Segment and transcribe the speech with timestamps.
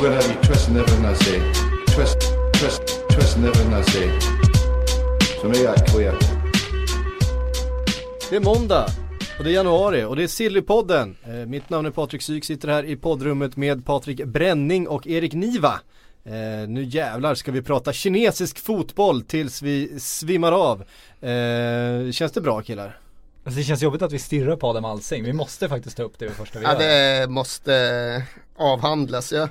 [0.00, 1.40] I'm to have you twisting everything I say.
[1.94, 2.18] Twist,
[2.54, 4.20] twist, twisting everything I say.
[5.40, 6.14] So make that clear.
[8.30, 8.86] Det är måndag
[9.38, 11.16] och det är januari och det är Sillypodden.
[11.24, 15.32] Eh, mitt namn är Patrik Syk, sitter här i poddrummet med Patrik Bränning och Erik
[15.32, 15.80] Niva.
[16.24, 20.80] Eh, nu jävlar ska vi prata kinesisk fotboll tills vi svimmar av.
[21.30, 22.98] Eh, känns det bra killar?
[23.44, 25.24] Alltså det känns jobbigt att vi stirrar på Adam Alsing.
[25.24, 27.20] Vi måste faktiskt ta upp det första vi Ja gör.
[27.20, 28.22] det måste
[28.56, 29.48] avhandlas ja.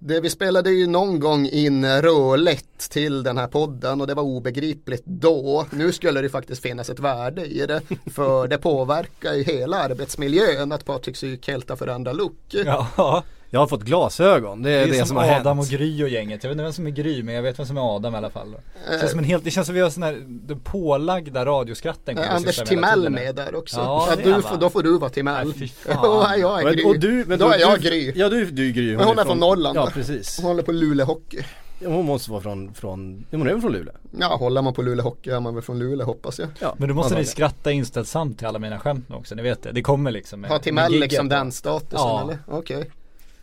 [0.00, 4.22] Det, vi spelade ju någon gång in rörligt till den här podden och det var
[4.22, 5.66] obegripligt då.
[5.70, 7.80] Nu skulle det faktiskt finnas ett värde i det.
[8.06, 12.38] För det påverkar ju hela arbetsmiljön att Patrik Syk helt har förändrat look.
[12.50, 15.64] Ja, jag har fått glasögon, det är det, det är som, som, har Adam och
[15.64, 15.78] hänt.
[15.78, 16.44] Gry och gänget.
[16.44, 18.16] Jag vet inte vem som är Gry men jag vet vem som är Adam i
[18.16, 18.56] alla fall.
[18.90, 22.16] Det känns som en helt, det känns som vi har sån här, den pålagda radioskratten.
[22.16, 23.76] vi Anders Timell med där också.
[23.76, 25.54] Ja, Ja, det du får, då får du vara Timell.
[25.56, 25.72] Nej.
[25.88, 26.84] Ja, jag är Gry.
[26.84, 28.12] Och du, men då du, är jag du, Gry.
[28.16, 28.96] Ja du, du är Gry.
[28.96, 30.36] Men hon är från Norrland, Ja precis.
[30.36, 31.42] Hon håller på Luleå Hockey.
[31.80, 33.94] Ja, Hon måste vara från, från, hon är väl från Luleå?
[34.18, 36.48] Ja, håller man på Luleå Hockey är man väl från Luleå hoppas jag.
[36.60, 39.62] Ja, Men då måste ni skratta inställsamt till alla mina skämt nu också, ni vet
[39.62, 39.72] det.
[39.72, 42.22] Det kommer liksom med, Har Timell liksom den statusen Ja.
[42.22, 42.38] eller?
[42.46, 42.90] Okej.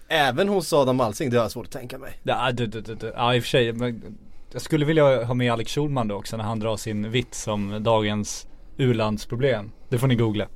[0.08, 2.20] Även hos Adam Alsing, det har jag svårt att tänka mig.
[2.24, 3.74] Ja, du, du, du, ja i och för sig.
[3.74, 4.18] Men
[4.52, 7.84] jag skulle vilja ha med Alex Schulman då också när han drar sin vits om
[7.84, 8.48] dagens
[8.78, 9.72] u-landsproblem.
[9.90, 10.48] Det får ni googla.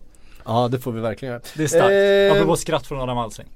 [0.46, 1.42] Ja det får vi verkligen göra.
[1.56, 2.32] Det är starkt.
[2.32, 3.48] Eh, Apropå skratt från Adam Alsing.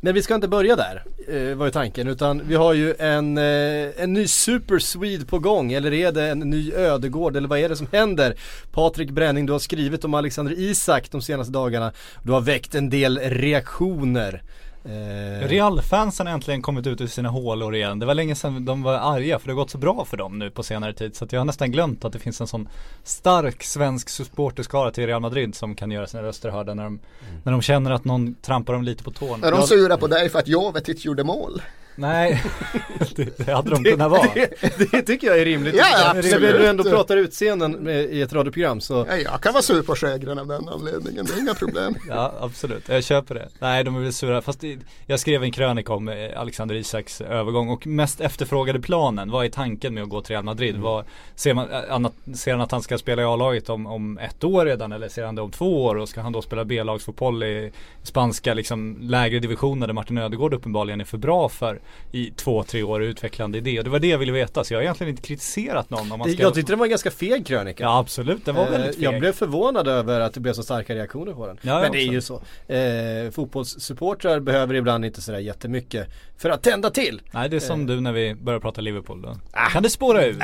[0.00, 3.38] Men vi ska inte börja där, eh, var ju tanken, utan vi har ju en,
[3.38, 7.58] eh, en ny Super Swede på gång, eller är det en ny Ödegård, eller vad
[7.58, 8.34] är det som händer?
[8.72, 12.90] Patrik Bränning, du har skrivit om Alexander Isak de senaste dagarna, du har väckt en
[12.90, 14.42] del reaktioner.
[14.84, 17.98] Eh, Real-fansen har äntligen kommit ut ur sina hålor igen.
[17.98, 20.38] Det var länge sedan de var arga för det har gått så bra för dem
[20.38, 21.16] nu på senare tid.
[21.16, 22.68] Så att jag har nästan glömt att det finns en sån
[23.04, 27.00] stark svensk supporterskara till Real Madrid som kan göra sina röster hörda när de,
[27.42, 29.46] när de känner att någon trampar dem lite på tårna.
[29.46, 31.62] Är de sura på dig för att Jovetic gjorde mål?
[31.96, 32.42] Nej,
[33.16, 34.28] det, det hade de kunnat vara.
[34.34, 35.74] det, det tycker jag är rimligt.
[35.74, 35.84] Ja,
[36.14, 36.40] Men absolut.
[36.40, 39.82] när du ändå pratar utseenden med, i ett radioprogram så Ja, jag kan vara sur
[39.82, 41.94] på Sjögren av den anledningen, det är inga problem.
[42.08, 43.48] Ja absolut, jag köper det.
[43.58, 44.64] Nej de är väl sura, fast
[45.06, 49.48] jag skrev en krönika om eh, Alexander Isaks övergång och mest efterfrågade planen, vad är
[49.48, 50.76] tanken med att gå till Real Madrid?
[50.76, 51.04] Vad,
[51.34, 54.66] ser, man, eh, ser han att han ska spela i A-laget om, om ett år
[54.66, 57.72] redan eller ser han det om två år och ska han då spela B-lagsfotboll i
[58.02, 61.80] spanska liksom lägre divisioner där Martin Ödegård uppenbarligen är för bra för
[62.12, 64.78] i två, tre år utvecklande idé och det var det jag ville veta så jag
[64.78, 67.46] har egentligen inte kritiserat någon om man ska Jag tyckte det var en ganska feg
[67.46, 67.82] krönika.
[67.84, 69.04] Ja absolut, den var Eh, väldigt feg.
[69.04, 71.58] Jag blev förvånad över att det blev så starka reaktioner på den.
[71.62, 72.34] Ja, Men det är ju så.
[72.72, 76.08] Eh, fotbollssupportrar behöver ibland inte sådär jättemycket
[76.38, 77.22] för att tända till.
[77.30, 77.86] Nej det är som Eh.
[77.86, 79.36] du när vi börjar prata Liverpool då.
[79.72, 80.38] Kan det spåra ur?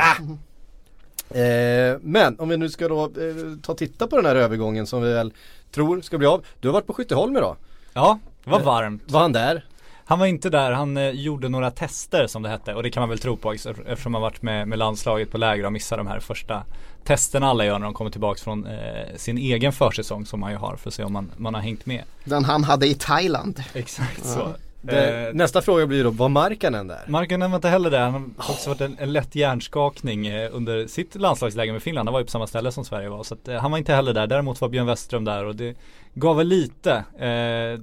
[1.31, 3.11] Eh, men om vi nu ska då eh,
[3.63, 5.33] ta och titta på den här övergången som vi väl
[5.71, 6.45] tror ska bli av.
[6.61, 7.57] Du har varit på Skytteholm idag.
[7.93, 9.03] Ja, det var Eh, varmt.
[9.07, 9.65] Var han där?
[10.11, 13.01] Han var inte där, han eh, gjorde några tester som det hette och det kan
[13.01, 16.07] man väl tro på eftersom han varit med, med landslaget på läger och missat de
[16.07, 16.65] här första
[17.05, 20.57] testerna alla gör när de kommer tillbaka från eh, sin egen försäsong som man ju
[20.57, 22.03] har för att se om man, man har hängt med.
[22.25, 23.63] Den han hade i Thailand.
[23.75, 24.55] Exakt så.
[24.83, 27.05] Det, Eh, nästa fråga blir då, var Markkanen där?
[27.07, 30.87] Markkanen var inte heller där, han har också varit en, en lätt hjärnskakning eh, under
[30.87, 32.09] sitt landslagsläge med Finland.
[32.09, 33.23] Han var ju på samma ställe som Sverige var.
[33.23, 34.27] Så att, eh, han var inte heller där.
[34.27, 35.77] Däremot var Björn Westström där och det
[36.15, 36.93] gav väl lite.
[37.19, 37.79] Eh,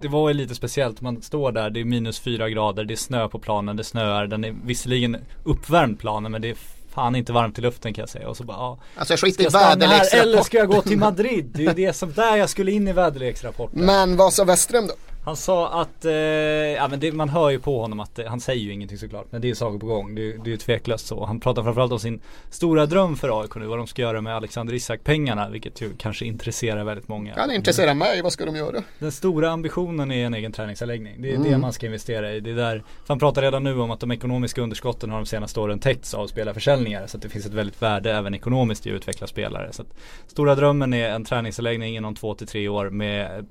[0.00, 1.00] det var ju lite speciellt.
[1.00, 4.26] Man står där, det är minus fyra grader, det är snö på planen, det snöar.
[4.26, 6.56] Den är visserligen uppvärmd planen men det är
[6.94, 8.28] fan inte varmt i luften kan jag säga.
[8.28, 8.78] Och så bara, ja.
[8.96, 11.50] Alltså skit Ska i jag här eller ska jag gå till Madrid?
[11.54, 13.80] Det är ju det som, där jag skulle in i väderleksrapporten.
[13.84, 14.94] Men vad sa Westström då?
[15.24, 18.62] Han sa att, eh, ja men det, man hör ju på honom att, han säger
[18.62, 21.24] ju ingenting såklart Men det är saker på gång, det, det är ju tveklöst så.
[21.24, 24.36] Han pratar framförallt om sin stora dröm för AIK nu Vad de ska göra med
[24.36, 27.32] Alexander Isak pengarna Vilket ju kanske intresserar väldigt många.
[27.36, 28.82] Ja, det intresserar mig, vad ska de göra?
[28.98, 31.22] Den stora ambitionen är en egen träningsanläggning.
[31.22, 31.60] Det är det Mm.
[31.60, 32.40] man ska investera i.
[32.40, 35.60] Det är där, han pratar redan nu om att de ekonomiska underskotten har de senaste
[35.60, 38.96] åren täckts av spelarförsäljningar Så att det finns ett väldigt värde även ekonomiskt i att
[38.96, 39.72] utveckla spelare.
[39.72, 39.88] Så att
[40.26, 43.46] Stora drömmen är en träningsanläggning inom två till tre år med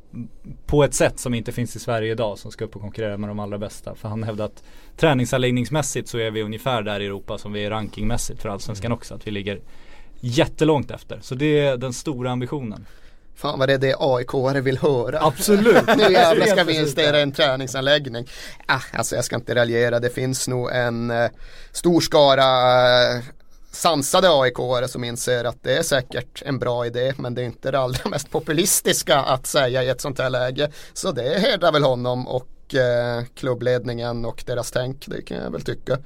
[0.66, 3.30] På ett sätt som inte finns i Sverige idag som ska upp och konkurrera med
[3.30, 4.64] de allra bästa För han hävdar att
[4.98, 9.16] träningsanläggningsmässigt så är vi ungefär där i Europa som vi är rankingmässigt för allsvenskan också
[9.16, 9.60] Att vi ligger
[10.20, 12.86] jättelångt efter Så det är den stora ambitionen
[13.36, 15.20] Fan vad det är det AIK-are vill höra.
[15.22, 15.88] Absolut.
[15.98, 18.28] nu jävlar ska vi investera i en träningsanläggning.
[18.66, 21.30] Ah, alltså jag ska inte raljera, det finns nog en eh,
[21.72, 22.44] stor skara
[23.16, 23.24] eh,
[23.74, 27.72] sansade AIK-are som inser att det är säkert en bra idé men det är inte
[27.72, 30.72] det allra mest populistiska att säga i ett sånt här läge.
[30.94, 35.62] Så det hedrar väl honom och eh, klubbledningen och deras tänk, det kan jag väl
[35.62, 35.98] tycka.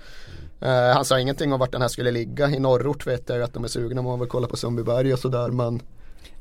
[0.61, 2.49] Eh, han sa ingenting om vart den här skulle ligga.
[2.49, 5.19] I norrort vet jag ju att de är sugna, man vill kolla på Sundbyberg och
[5.19, 5.81] sådär men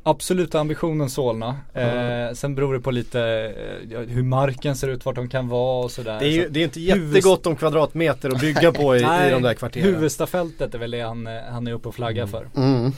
[0.09, 1.57] Absoluta ambitionen Solna.
[1.75, 5.49] Eh, sen beror det på lite eh, ja, hur marken ser ut, vart de kan
[5.49, 6.19] vara och sådär.
[6.19, 9.43] Det är ju det är inte jättegott om kvadratmeter att bygga på i, i de
[9.43, 9.87] där kvarteren.
[9.87, 12.49] Huvudstafältet är väl det han, eh, han är uppe och flaggar för.
[12.57, 12.93] mm.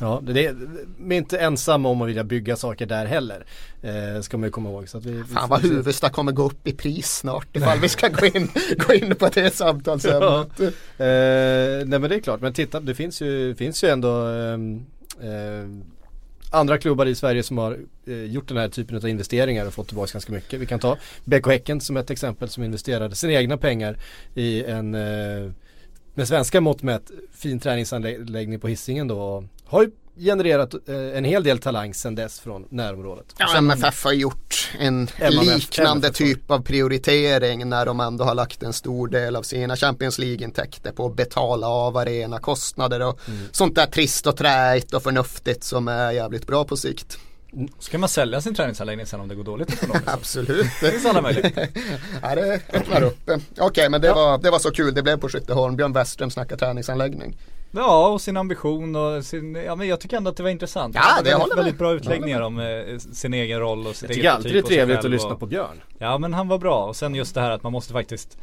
[0.00, 0.54] Ja, det, det,
[0.98, 3.44] vi är inte ensamma om att vilja bygga saker där heller.
[3.82, 4.88] Eh, ska man ju komma ihåg.
[4.88, 5.62] Så att vi, Fan vad.
[5.62, 8.50] Huvudsta kommer gå upp i pris snart ifall vi ska gå in,
[8.86, 10.60] gå in på det samtalsämnet.
[10.60, 10.66] Eh,
[10.98, 14.86] nej men det är klart, men titta det finns ju, finns ju ändå ehm,
[15.20, 15.95] eh,
[16.56, 19.88] andra klubbar i Sverige som har eh, gjort den här typen av investeringar och fått
[19.88, 20.60] tillbaka ganska mycket.
[20.60, 23.98] Vi kan ta BK Häcken som ett exempel som investerade sina egna pengar
[24.34, 25.52] i en eh,
[26.14, 31.24] med svenska mått mätt fin träningsanläggning på Hisingen då och har ju genererat eh, en
[31.24, 33.34] hel del talang sedan dess från närområdet.
[33.38, 36.18] Ja, MFF har gjort en MFF, liknande MFF.
[36.18, 40.92] typ av prioritering när de ändå har lagt en stor del av sina Champions League-intäkter
[40.92, 43.20] på att betala av arenakostnader och
[43.52, 47.18] sånt där trist och träigt och förnuftigt som är jävligt bra på sikt.
[47.78, 50.08] Ska man sälja sin träningsanläggning sen om det går dåligt ekonomiskt?
[50.14, 50.66] Absolut.
[50.80, 51.68] det finns alla möjligheter.
[52.22, 53.30] ja, det öppnar upp.
[53.58, 55.76] Okej, men det, var, det var så kul det blev på Skytteholm.
[55.76, 57.36] Björn Westström snackar träningsanläggning.
[57.70, 60.94] Ja, och sin ambition och sin, ja men jag tycker ändå att det var intressant.
[60.94, 61.64] Ja, det väldigt, håller med.
[61.64, 64.58] väldigt bra utläggningar om eh, sin egen roll och sitt Jag eget tycker alltid det
[64.58, 65.80] är sig trevligt att lyssna på Björn.
[65.98, 68.38] Ja men han var bra och sen just det här att man måste faktiskt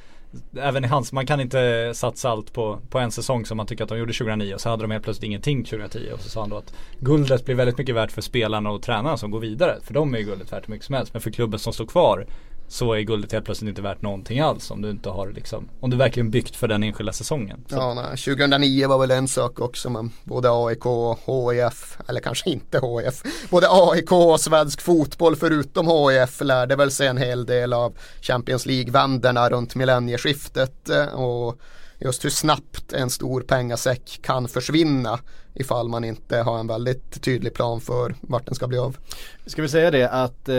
[0.57, 3.83] Även i hans, man kan inte satsa allt på, på en säsong som man tycker
[3.83, 6.39] att de gjorde 2009 och så hade de helt plötsligt ingenting 2010 och så sa
[6.39, 9.77] han då att Guldet blir väldigt mycket värt för spelarna och tränarna som går vidare
[9.83, 11.85] För de är ju guldet värt hur mycket som helst men för klubben som står
[11.85, 12.25] kvar
[12.73, 15.89] Så är guldet helt plötsligt inte värt någonting alls om du inte har liksom Om
[15.89, 19.59] du verkligen byggt för den enskilda säsongen så, Ja, nej, 2009 var väl en sak
[19.59, 25.35] också men både AIK och HIF, eller kanske inte HIF, både AIK och svensk fotboll
[25.35, 31.59] förutom HIF lärde väl sig en hel del av Champions League-vänderna runt millennieskiftet eh, och
[31.99, 35.19] just hur snabbt en stor pengasäck kan försvinna
[35.55, 38.97] ifall man inte har en väldigt tydlig plan för vart den ska bli av.
[39.45, 40.49] Ska vi säga det att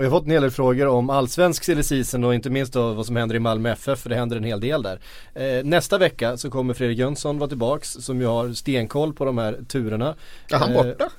[0.00, 2.92] ehm, vi har fått en hel del frågor om allsvensk silly och inte minst då
[2.92, 5.00] vad som händer i Malmö FF för det händer en hel del där.
[5.34, 9.38] Eh, nästa vecka så kommer Fredrik Jönsson vara tillbaks som ju har stenkoll på de
[9.38, 10.14] här turerna.
[10.52, 11.10] Är han Eh, borta?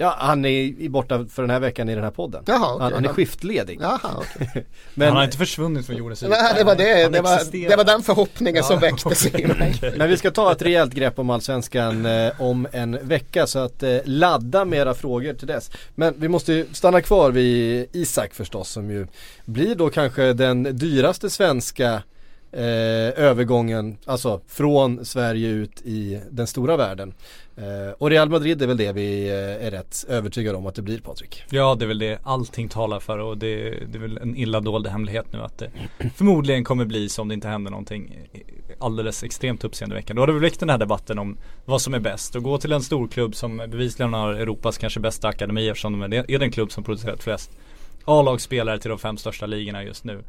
[0.00, 2.42] Ja, han är i- borta för den här veckan i den här podden.
[2.46, 2.82] Jaha, okej.
[2.82, 3.78] han, han är skiftledig.
[3.80, 4.66] Jaha, okej.
[4.94, 7.76] Men, Han har inte försvunnit från jordens yta Nej, det var det, det var, det
[7.76, 9.74] var den förhoppningen som väcktes i mig.
[9.96, 13.82] men vi ska ta ett rejält grepp om allsvenskan eh, om en vecka så att
[13.82, 15.70] eh, ladda med era frågor till dess.
[15.94, 19.06] Men vi måste ju stanna kvar vid Isak förstås som ju
[19.44, 22.02] blir då kanske den dyraste svenska
[22.52, 27.14] eh, övergången, alltså från Sverige ut i den stora världen.
[27.56, 30.82] Eh, och Real Madrid är väl det vi eh, är rätt övertygade om att det
[30.82, 31.44] blir Patrik.
[31.50, 34.60] Ja det är väl det allting talar för och det, det är väl en illa
[34.60, 35.70] dold hemlighet nu att det
[36.16, 38.28] förmodligen kommer bli så om det inte händer någonting
[38.78, 40.18] alldeles extremt uppseendeväckande.
[40.18, 42.58] Då har det väl väckt den här debatten om vad som är bäst och gå
[42.58, 46.72] till en storklubb som bevisligen har Europas kanske bästa akademi eftersom de är den klubb
[46.72, 47.50] som producerat flest
[48.04, 50.22] A-lagsspelare till de fem största ligorna just nu.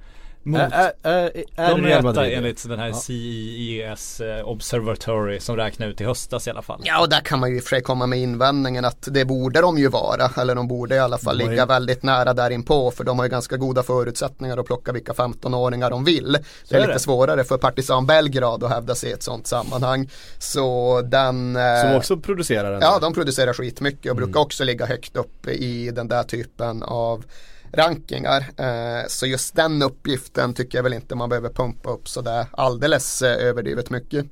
[0.44, 2.94] Mot Är, är, är, är de Madrid enligt den här Ja.
[2.94, 6.82] CES eh, Observatory som räknar ut i höstas i alla fall.
[6.84, 9.78] Ja, och där kan man ju för sig komma med invändningen att det borde de
[9.78, 13.04] ju vara, eller de borde i alla fall ju- ligga väldigt nära där inpå för
[13.04, 16.38] de har ju ganska goda förutsättningar att plocka vilka 15-åringar de vill.
[16.70, 17.00] Det är är lite det.
[17.00, 20.10] svårare för Partizan Belgrad att hävda sig i ett sånt sammanhang.
[20.40, 21.56] Så den...
[21.56, 22.80] eh, Som också producerar den.
[22.82, 27.24] Ja, de producerar skitmycket och brukar också ligga högt upp i den där typen av
[27.74, 28.46] rankingar.
[28.58, 33.22] Eh, så just den uppgiften tycker jag väl inte man behöver pumpa upp sådär alldeles
[33.22, 34.26] eh, överdrivet mycket.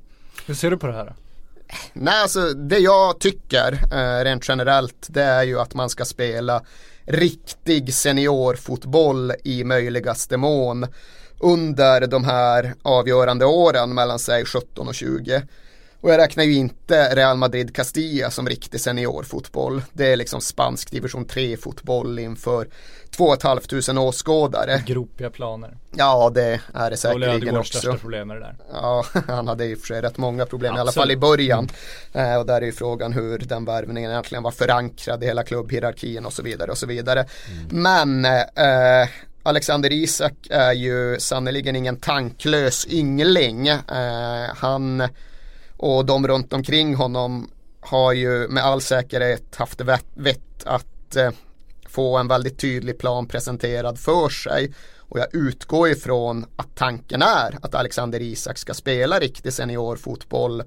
[0.45, 1.15] Hur ser du på det här?
[1.93, 6.61] Nej, alltså det jag tycker eh, rent generellt det är ju att man ska spela
[7.05, 10.87] riktig seniorfotboll i möjligaste mån
[11.39, 15.41] under de här avgörande åren mellan sig 17 och 20.
[16.01, 19.81] Och jag räknar ju inte Real Madrid Castilla som riktig seniorfotboll.
[19.93, 22.67] Det är liksom spansk division 3 fotboll inför
[23.09, 24.83] 2 500 åskådare.
[24.85, 25.77] Gropiga planer.
[25.95, 27.79] Ja, det är det säkerligen också.
[27.79, 28.55] största problem med det där.
[28.73, 31.03] Ja, han hade i och för sig rätt många problem i alla Absolut.
[31.03, 31.69] fall i början.
[32.13, 36.25] Eh, och där är ju frågan hur den värvningen egentligen var förankrad i hela klubbhierarkin
[36.25, 37.25] och så vidare och så vidare.
[37.69, 39.09] Men eh,
[39.43, 43.67] Alexander Isak är ju sannerligen ingen tanklös yngling.
[43.67, 45.07] Eh, han
[45.77, 49.81] och de runt omkring honom har ju med all säkerhet haft
[50.15, 51.31] vett, att eh,
[51.89, 54.73] få en väldigt tydlig plan presenterad för sig.
[54.97, 60.63] Och jag utgår ifrån att tanken är att Alexander Isak ska spela riktig seniorfotboll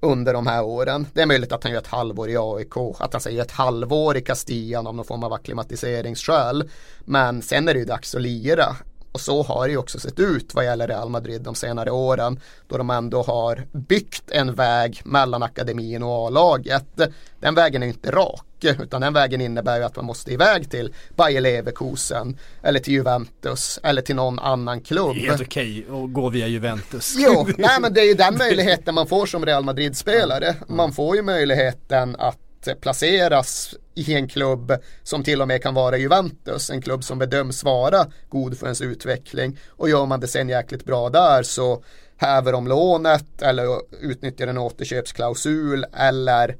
[0.00, 1.06] under de här åren.
[1.12, 4.16] Det är möjligt att han gör ett halvår i AIK, att han säger ett halvår
[4.16, 6.70] i Castillan av någon form av akklimatiseringsskäl.
[7.00, 8.76] Men sen är det ju dags att lira.
[9.18, 12.40] Och så har det ju också sett ut vad gäller Real Madrid de senare åren.
[12.68, 17.00] Då de ändå har byggt en väg mellan akademin och A-laget.
[17.40, 18.64] Den vägen är inte rak.
[18.64, 22.38] Utan den vägen innebär ju att man måste iväg till Bayer Leverkusen.
[22.62, 23.80] Eller till Juventus.
[23.82, 25.14] Eller till någon annan klubb.
[25.14, 27.14] Det är helt okej att gå via Juventus.
[27.18, 30.54] Jo, nej men det är ju den möjligheten man får som Real Madrid-spelare.
[30.68, 32.47] Man får ju möjligheten att
[32.80, 34.72] placeras i en klubb
[35.02, 38.80] som till och med kan vara Juventus, en klubb som bedöms vara god för ens
[38.80, 39.58] utveckling.
[39.68, 41.82] Och gör man det sen jäkligt bra där så
[42.16, 43.66] häver de lånet eller
[44.00, 46.56] utnyttjar en återköpsklausul eller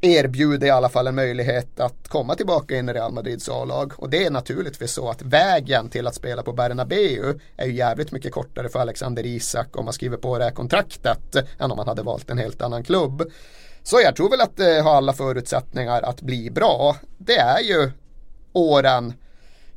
[0.00, 3.92] erbjuder i alla fall en möjlighet att komma tillbaka in i Real Madrids A-lag.
[3.96, 8.12] Och det är naturligtvis så att vägen till att spela på Bernabeu är ju jävligt
[8.12, 11.88] mycket kortare för Alexander Isak om man skriver på det här kontraktet än om man
[11.88, 13.32] hade valt en helt annan klubb.
[13.90, 16.96] Så jag tror väl att det har alla förutsättningar att bli bra.
[17.18, 17.90] Det är ju
[18.52, 19.12] åren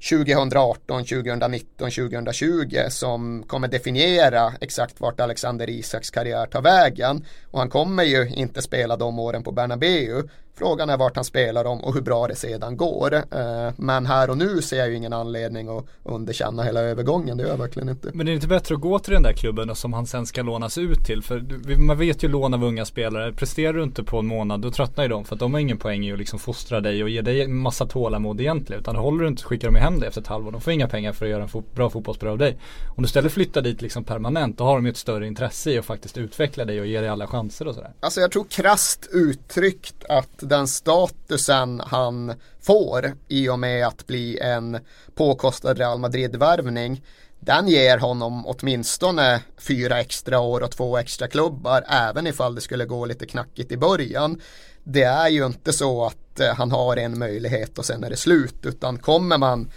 [0.09, 7.25] 2018, 2019, 2020 som kommer definiera exakt vart Alexander Isaks karriär tar vägen.
[7.51, 10.23] Och han kommer ju inte spela de åren på Bernabeu.
[10.55, 13.13] Frågan är vart han spelar dem och hur bra det sedan går.
[13.13, 17.37] Eh, men här och nu ser jag ju ingen anledning att underkänna hela övergången.
[17.37, 18.09] Det gör jag verkligen inte.
[18.13, 20.41] Men det är inte bättre att gå till den där klubben som han sen ska
[20.41, 21.23] lånas ut till?
[21.23, 21.43] För
[21.77, 23.33] man vet ju lån av unga spelare.
[23.33, 25.25] Presterar du inte på en månad då tröttnar ju de.
[25.25, 27.55] För att de har ingen poäng i att liksom fostra dig och ge dig en
[27.55, 28.81] massa tålamod egentligen.
[28.81, 30.51] Utan håller du inte skickar de hem dig efter ett halvår.
[30.51, 32.57] De får inga pengar för att göra en fo bra fotbollsspelare av dig.
[32.95, 35.77] Om du istället flyttar dit liksom permanent då har de ju ett större intresse i
[35.77, 37.91] att faktiskt utveckla dig och ge dig alla chanser och sådär.
[37.99, 44.39] Alltså jag tror krast uttryckt att den statusen han får i och med att bli
[44.39, 44.79] en
[45.15, 47.01] påkostad Real Madrid-värvning
[47.43, 52.85] den ger honom åtminstone fyra extra år och två extra klubbar även ifall det skulle
[52.85, 54.41] gå lite knackigt i början.
[54.83, 58.17] Det är ju inte så att eh, han har en möjlighet och sen är det
[58.17, 59.71] slut utan kommer man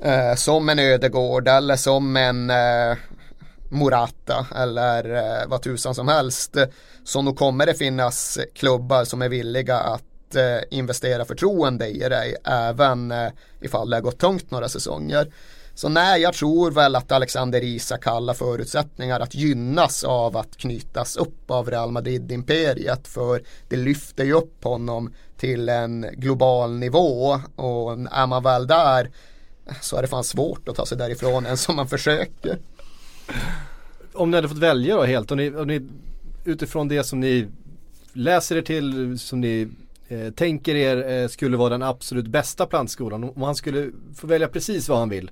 [0.00, 2.96] eh, som en ödegård eller som en eh,
[3.70, 6.56] Morata eller eh, vad tusan som helst.
[6.56, 6.66] Eh,
[7.04, 12.36] så nog kommer det finnas klubbar som är villiga att eh, investera förtroende i dig
[12.44, 13.28] även eh,
[13.60, 15.32] ifall det har gått tungt några säsonger.
[15.74, 20.56] Så nej, jag tror väl att Alexander Isak har alla förutsättningar att gynnas av att
[20.56, 27.40] knytas upp av Real Madrid-imperiet för det lyfter ju upp honom till en global nivå
[27.56, 29.10] och är man väl där
[29.80, 32.58] så är det fan svårt att ta sig därifrån än som man försöker.
[34.12, 35.82] Om ni hade fått välja då helt, om ni, om ni
[36.44, 37.46] utifrån det som ni
[38.12, 39.68] läser er till, som ni
[40.08, 43.24] eh, tänker er eh, skulle vara den absolut bästa plantskolan.
[43.24, 45.30] Om han skulle få välja precis vad han vill.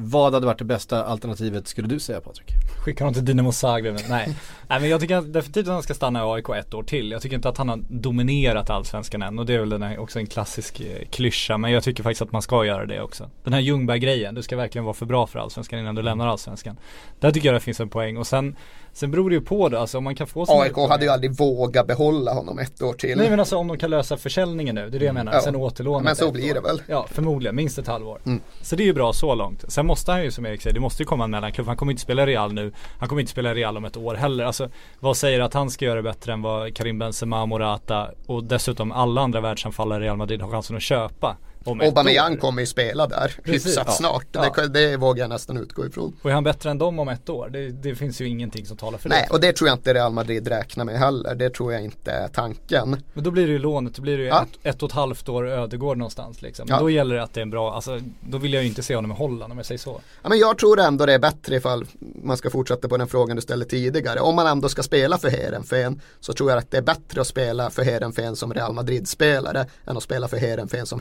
[0.00, 2.46] Vad hade varit det bästa alternativet skulle du säga Patrik?
[2.84, 3.94] Skicka honom till Dinamo Zagreb.
[4.08, 4.36] Nej.
[4.68, 7.10] Nej men jag tycker definitivt att han ska stanna i AIK ett år till.
[7.10, 10.26] Jag tycker inte att han har dominerat allsvenskan än och det är väl också en
[10.26, 11.58] klassisk eh, klyscha.
[11.58, 13.30] Men jag tycker faktiskt att man ska göra det också.
[13.44, 16.76] Den här Ljungberg-grejen, du ska verkligen vara för bra för allsvenskan innan du lämnar allsvenskan.
[17.20, 18.56] Där tycker jag det finns en poäng och sen
[18.98, 21.38] Sen beror det ju på det, alltså om man kan få AIK hade ju aldrig
[21.38, 23.18] vågat behålla honom ett år till.
[23.18, 25.32] Nej men alltså om de kan lösa försäljningen nu, det är det jag menar.
[25.32, 25.40] Ja.
[25.40, 26.82] Sen återlåna Men så blir det väl.
[26.86, 27.56] Ja, förmodligen.
[27.56, 28.20] Minst ett halvår.
[28.26, 28.40] Mm.
[28.62, 29.64] Så det är ju bra så långt.
[29.68, 31.66] Sen måste han ju som Erik säger, det måste ju komma en mellanklubb.
[31.66, 32.72] Han kommer inte spela Real nu.
[32.98, 34.44] Han kommer inte spela Real om ett år heller.
[34.44, 38.92] Alltså vad säger att han ska göra bättre än vad Karim Benzema, Morata och dessutom
[38.92, 41.36] alla andra världsanfallare i Real Madrid har chansen att köpa
[41.68, 43.66] om Aubameyang kommer ju spela där Precis.
[43.66, 43.92] hyfsat Ja.
[43.92, 44.26] snart.
[44.32, 44.52] Ja.
[44.56, 46.16] Det, det vågar jag nästan utgå ifrån.
[46.22, 47.48] Och är han bättre än dem om ett år?
[47.52, 49.34] Det, det finns ju ingenting som talar för Nej, det.
[49.34, 51.34] och det tror jag inte Real Madrid räknar med heller.
[51.34, 52.96] Det tror jag inte är tanken.
[53.14, 54.42] Men då blir det ju lånet, då blir det ju Ja.
[54.62, 56.66] ett, ett och ett halvt år Ödegård någonstans liksom.
[56.70, 58.82] Men då gäller det att det är en bra, alltså då vill jag ju inte
[58.82, 60.00] se honom i Holland om jag säger så.
[60.22, 61.86] Ja, men jag tror ändå det är bättre ifall
[62.22, 64.20] man ska fortsätta på den frågan du ställde tidigare.
[64.20, 67.26] Om man ändå ska spela för Heerenveen så tror jag att det är bättre att
[67.26, 71.00] spela för Heerenveen som Real Madrid-spelare än att spela för Heerenveen som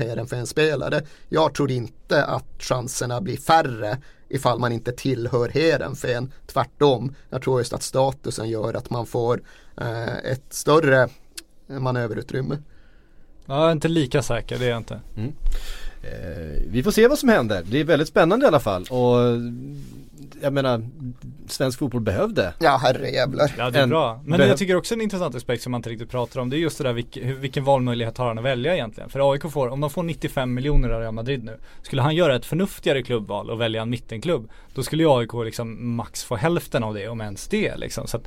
[0.62, 1.02] Heerenveen-spelare.
[1.30, 3.98] Jag tror inte att chanserna blir färre
[4.30, 6.32] ifall man inte tillhör Heerenveen.
[6.48, 9.42] Tvärtom, jag tror just att statusen gör att man får
[9.78, 11.10] eh, ett större
[11.68, 12.58] manöverutrymme.
[13.46, 15.02] Ja, jag är inte lika säker, det är jag inte.
[15.18, 15.34] eh,
[16.68, 17.64] vi får se vad som händer.
[17.66, 19.18] Det är väldigt spännande i alla fall och
[20.42, 20.82] jag menar
[21.48, 23.52] svensk fotboll behövde Ja herrejävlar.
[23.58, 24.22] Ja det är En- bra.
[24.26, 26.50] Men jag tycker också en intressant aspekt som man inte riktigt pratar om.
[26.50, 29.10] Det är just det där vilk, vilken valmöjlighet har han att välja egentligen?
[29.10, 31.58] För AIK får, om de får 95 miljoner av Real Madrid nu.
[31.82, 34.50] Skulle han göra ett förnuftigare klubbval och välja en mittenklubb.
[34.74, 38.08] Då skulle ju AIK liksom max få hälften av det om ens det liksom.
[38.08, 38.24] Så att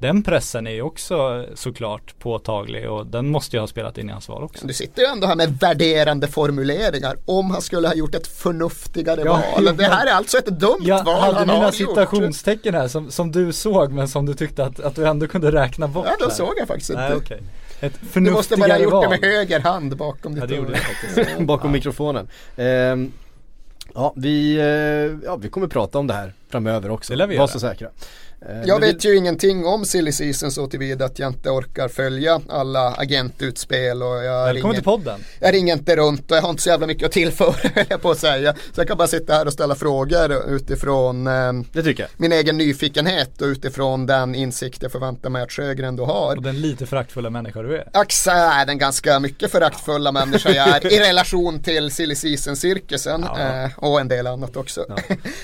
[0.00, 4.12] den pressen är ju också såklart påtaglig och den måste ju ha spelat in i
[4.12, 4.66] hans val också.
[4.66, 9.22] Du sitter ju ändå här med värderande formuleringar om han skulle ha gjort ett förnuftigare
[9.24, 9.76] Ja, val.
[9.76, 11.74] Det här är alltså ett dumt Jag val hade han mina har gjort.
[11.74, 15.52] citationstecken här som, som du såg men som du tyckte att, att du ändå kunde
[15.52, 16.06] räkna bort.
[16.08, 17.02] Ja, då såg jag faktiskt inte.
[17.08, 17.42] Nej, okej.
[17.80, 19.02] Ett Du måste bara ha förnuftigare gjort val.
[19.02, 20.76] det med höger hand bakom ditt Ja det gjorde ord.
[20.76, 20.82] jag
[21.14, 21.38] faktiskt.
[21.46, 22.28] bakom mikrofonen.
[22.56, 23.12] Ehm,
[23.94, 27.12] ja, vi, eh, ja, vi kommer prata om det här framöver också.
[27.12, 27.48] Det lär vi Var göra.
[27.52, 27.88] så säkra.
[28.48, 32.40] Eh, Jag vet ju ingenting om silly season så tillvida att jag inte orkar följa
[32.48, 35.20] alla agentutspel och jag Välkommen ringer, till podden.
[35.40, 37.54] jag ringer inte runt och jag har inte så jävla mycket att tillföra
[37.88, 38.54] jag på att säga.
[38.74, 41.52] Så jag kan bara sitta här och ställa frågor utifrån eh,
[42.16, 46.36] min egen nyfikenhet och utifrån den insikt jag förväntar mig att Sjögren då har.
[46.36, 47.88] Och den lite föraktfulla människa du är.
[47.92, 53.70] Axa är den ganska mycket föraktfulla människa jag är i relation till silly season-cirkusen eh,
[53.76, 54.84] och en del annat också.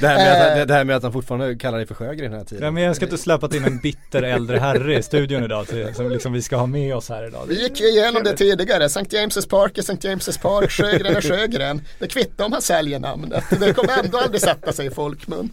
[0.00, 0.62] Det här, med Eh.
[0.62, 2.64] att, det här med att han fortfarande kallar dig för Sjögren hela tiden.
[2.64, 6.11] Ja, jag ska inte släppt in en bitter äldre herre i studion idag till, som
[6.11, 7.45] liksom vi ska ha med oss här idag.
[7.49, 9.01] Vi gick ju igenom det tidigare, St.
[9.01, 10.09] James' Park är St.
[10.09, 11.81] James' Park, Sjögren är Sjögren.
[11.99, 15.51] Det kvittar om han säljer namnet, det kommer ändå aldrig sätta sig i folkmun.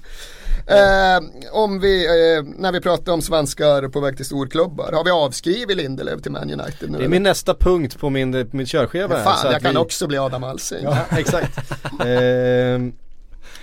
[0.67, 5.11] Eh, om vi, eh, när vi pratar om svenskar på väg till storklubbar, har vi
[5.11, 6.97] avskrivit Lindelöf till Man United nu?
[6.97, 9.77] Det är min nästa punkt på min, min körschema så Fan, att jag kan vi-
[9.77, 10.83] också bli Adam Alsing.
[10.83, 11.59] Ja, exakt.
[12.05, 12.93] Ehm,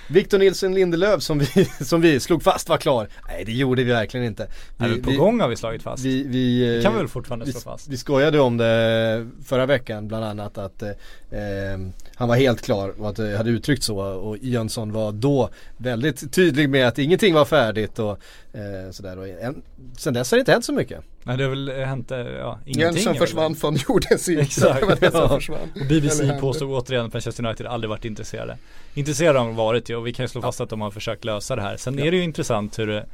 [0.08, 1.46] Victor Nilsson Lindelöf som vi,
[1.84, 3.08] som vi slog fast var klar.
[3.28, 4.46] Nej det gjorde vi verkligen inte.
[4.76, 6.04] Vi, vi på vi, gång har vi slagit fast.
[6.04, 7.88] Vi, vi, eh, kan vi väl fortfarande vi, slå fast.
[7.88, 10.90] vi skojade om det förra veckan bland annat att eh,
[11.30, 15.48] ehm, han var helt klar och att det hade uttryckt så och Jönsson var då
[15.76, 18.10] väldigt tydlig med att ingenting var färdigt och
[18.52, 19.18] eh, sådär.
[19.18, 19.62] Och en,
[19.98, 21.00] sen dess har det inte hänt så mycket.
[21.22, 22.82] Nej det har väl hänt, eh, ja, ingenting.
[23.04, 24.40] Jönsson försvann från jordens yta.
[24.42, 24.80] Exakt.
[24.80, 25.28] Det var det som Ja.
[25.28, 25.58] försvann.
[25.80, 28.56] Och BBC påstod återigen att Manchester United aldrig varit intresserade.
[28.94, 31.24] Intresserade har de varit ju och vi kan ju slå fast att de har försökt
[31.24, 31.76] lösa det här.
[31.76, 33.06] Sen är det ju intressant hur det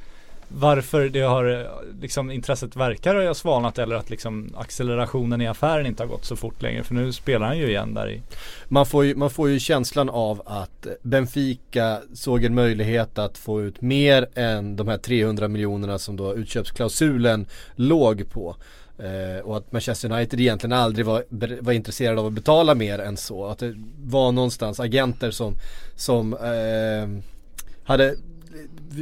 [0.52, 1.66] varför det har eh,
[2.00, 6.36] liksom intresset verkar ha svalnat eller att liksom accelerationen i affären inte har gått så
[6.36, 8.22] fort längre för nu spelar han ju igen där i
[8.68, 13.62] Man får, ju, man får ju känslan av att Benfica såg en möjlighet att få
[13.62, 18.56] ut mer än de här 300 miljonerna som då utköpsklausulen låg på.
[18.98, 21.24] Eh, och att Manchester United egentligen aldrig var,
[21.60, 23.46] var intresserade av att betala mer än så.
[23.46, 25.54] Att det var någonstans agenter som,
[25.96, 27.22] som eh,
[27.84, 28.16] hade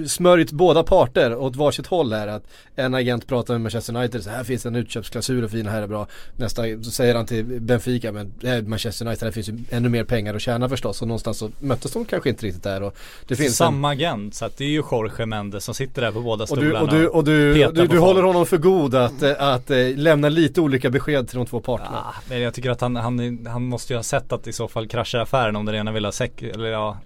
[0.06, 2.28] smörjt båda parter åt varsitt håll här.
[2.28, 2.42] Att
[2.76, 5.87] en agent pratar med Manchester United, så här finns en utköpsklausul och fina här är
[5.87, 6.06] bra.
[6.37, 10.04] Nästa så säger han till Benfica, men är Manchester United, här finns ju ännu mer
[10.04, 11.02] pengar att tjäna förstås.
[11.02, 12.82] Och någonstans så möttes de kanske inte riktigt där.
[12.82, 14.34] Och det finns en, samma agent.
[14.34, 16.78] Så att det är ju Jorge Mendes som sitter där på båda och stolarna.
[16.78, 19.32] du, och du, och du, petar du, på du håller honom för god att, eh,
[19.38, 21.98] att, eh, lämna lite olika besked till de två parterna.
[21.98, 24.68] Ah, men jag tycker att han, han, han måste ju ha sett att i så
[24.68, 26.98] fall krascha affären om den ena vill ha sek, eller ja,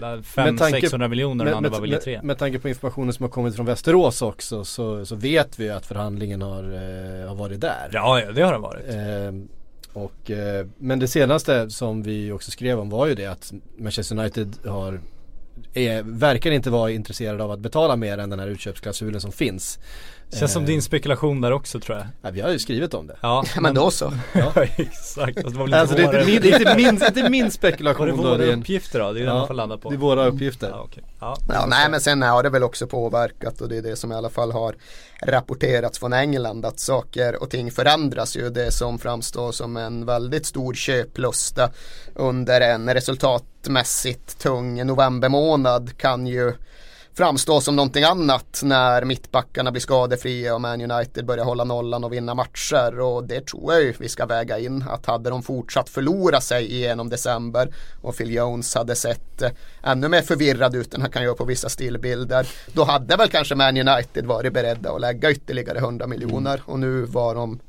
[0.00, 2.20] Med 500-600 miljoner och den andra bara vill ge med, tre.
[2.22, 5.70] med tanke på informationen som har kommit från Västerås också så, så vet vi ju
[5.70, 7.90] att förhandlingen har, eh, har varit där.
[7.92, 8.88] Ja, det har det varit.
[8.88, 9.56] Eh,
[10.02, 14.18] och, eh, men det senaste som vi också skrev om var ju det att Manchester
[14.18, 15.00] United har
[15.74, 19.78] är, verkar inte vara intresserade av att betala mer än den här utköpsklausulen som finns.
[20.32, 22.06] Känns som Eh, din spekulation där också tror jag.
[22.22, 23.16] Ja, vi har ju skrivit om det.
[23.20, 24.12] Ja, Men då så.
[24.32, 25.42] Ja, exakt.
[25.42, 27.44] Fast det var Alltså det är våra- inte min, det är inte min, inte min
[27.44, 28.22] Var spekulation det då.
[28.22, 29.12] våra Det är, en, uppgifter då?
[29.12, 29.88] Det är det man får landa på.
[29.90, 30.68] det är våra uppgifter.
[30.68, 31.04] Ja, okej.
[31.20, 31.36] ja.
[31.48, 34.14] Ja, nej men sen har det väl också påverkat och det är det som i
[34.14, 34.74] alla fall har
[35.22, 38.50] rapporterats från England att saker och ting förändras ju.
[38.50, 41.70] Det som framstår som en väldigt stor köplusta
[42.14, 46.52] under en resultatmässigt tung novembermånad kan ju
[47.16, 52.12] framstå som någonting annat när mittbackarna blir skadefria och Man United börjar hålla nollan och
[52.12, 53.00] vinna matcher.
[53.00, 56.72] Och det tror jag ju vi ska väga in att hade de fortsatt förlora sig
[56.74, 59.50] igenom december och Phil Jones hade sett eh,
[59.82, 63.54] ännu mer förvirrad ut än han kan göra på vissa stillbilder då hade väl kanske
[63.54, 66.62] Man United varit beredda att lägga ytterligare 100 miljoner.
[66.66, 67.60] Och nu var de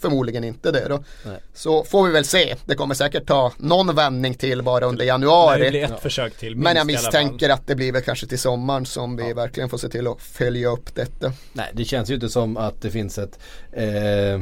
[0.00, 1.04] förmodligen inte det då.
[1.26, 1.38] Nej.
[1.54, 2.56] Så får vi väl se.
[2.66, 5.64] Det kommer säkert ta någon vändning till bara under januari.
[5.64, 8.86] det blir ett försök till Men jag misstänker att det blir väl kanske till sommaren
[8.86, 11.32] som vi verkligen får se till att följa upp detta.
[11.52, 13.38] Nej det känns ju inte som att det finns ett
[13.72, 14.40] eh,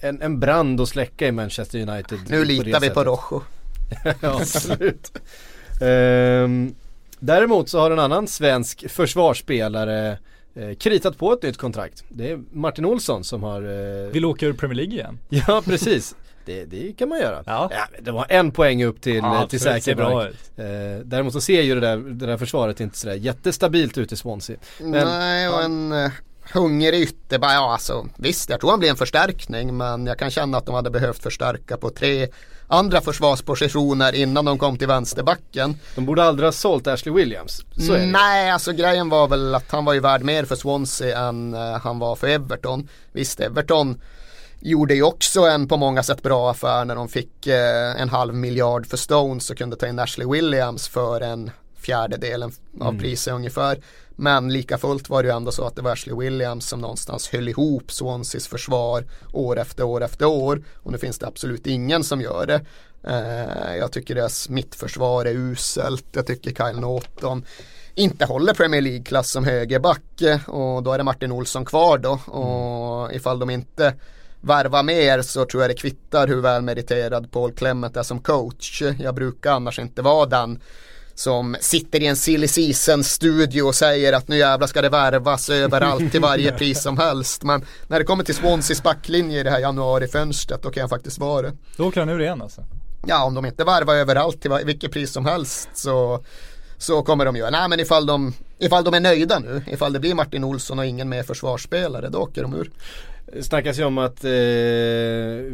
[0.00, 2.18] en, en brand att släcka i Manchester United.
[2.28, 3.04] Nu litar vi på.
[3.04, 3.42] Rojo.
[4.20, 5.12] ja, absolut.
[5.80, 6.74] Ehm,
[7.18, 10.18] däremot så har en annan svensk försvarsspelare
[10.54, 12.04] eh, kritat på ett nytt kontrakt.
[12.08, 15.18] Det är Martin Olsson som har eh, Vill åka ur Premier League igen.
[15.46, 16.14] Ja precis.
[16.46, 17.42] Det, det kan man göra.
[17.46, 17.70] Ja.
[18.00, 20.34] det var en poäng upp till, Ja, eh, till bra säker mark.
[20.56, 24.16] Eh, däremot så ser ju det där, det där försvaret inte sådär jättestabilt ut i
[24.16, 24.56] Swansea.
[24.80, 26.10] Men, Nej, och en eh,
[26.52, 30.58] hungrig ytterback, ja alltså visst jag tror han blir en förstärkning men jag kan känna
[30.58, 32.28] att de hade behövt förstärka på tre
[32.68, 35.76] andra försvarspositioner innan de kom till vänsterbacken.
[35.94, 37.64] De borde aldrig ha sålt Ashley Williams.
[37.76, 38.06] Så är det.
[38.06, 41.60] Nej, alltså grejen var väl att han var ju värd mer för Swansea än eh,
[41.60, 42.88] han var för Everton.
[43.12, 44.00] Visst, Everton
[44.60, 48.34] gjorde ju också en på många sätt bra affär när de fick eh, en halv
[48.34, 53.78] miljard för Stones och kunde ta in Ashley Williams för en fjärdedelen av priset ungefär.
[54.16, 57.28] Men lika fullt var det ju ändå så att det var Ashley Williams som någonstans
[57.28, 60.62] höll ihop Swanseas försvar år efter år efter år.
[60.74, 62.60] Och nu finns det absolut ingen som gör det.
[63.06, 66.06] Eh, jag tycker deras mittförsvar är uselt.
[66.12, 67.44] Jag tycker Kyle Norton
[67.94, 73.14] inte håller Premier League-klass som högerback och då är det Martin Olsson kvar då och
[73.14, 73.94] ifall de inte
[74.40, 78.82] värvar mer så tror jag det kvittar hur väl meriterad Paul Clement är som coach.
[78.98, 80.60] Jag brukar annars inte vara den
[81.14, 85.50] som sitter i en silly season studio och säger att nu jävlar ska det värvas
[85.50, 87.42] överallt till varje pris som helst.
[87.42, 91.18] Men när det kommer till Swanseas backlinje i det här januarifönstret då kan jag faktiskt
[91.18, 91.52] vara det.
[91.76, 92.64] Då åker han ur igen alltså.
[93.06, 96.24] Ja, om de inte varvar överallt till vilket pris som helst så,
[96.78, 97.50] så kommer de göra.
[97.50, 100.86] Nej, men ifall de, ifall de är nöjda nu, ifall det blir Martin Olsson och
[100.86, 102.70] ingen mer försvarsspelare, då åker de ur.
[103.42, 104.30] Snackas ju om att eh,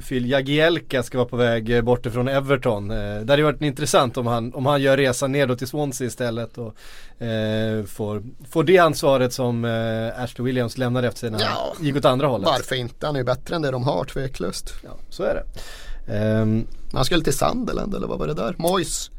[0.08, 2.90] Phil Jagielka ska vara på väg bort ifrån Everton.
[2.90, 6.58] Eh, det hade varit intressant om han, om han gör resan nedåt till Swansea istället
[6.58, 6.74] och
[7.26, 11.84] eh, får, får det ansvaret som eh, Ashley Williams lämnade efter sig när han Ja.
[11.84, 12.46] gick åt andra hållet.
[12.46, 13.06] Varför inte?
[13.06, 14.74] Han är ju bättre än det de har, tveklöst.
[14.84, 15.44] Ja, så är det.
[16.16, 18.54] Ehm, Han skulle till Sunderland eller vad var det där?
[18.58, 19.10] Moyes.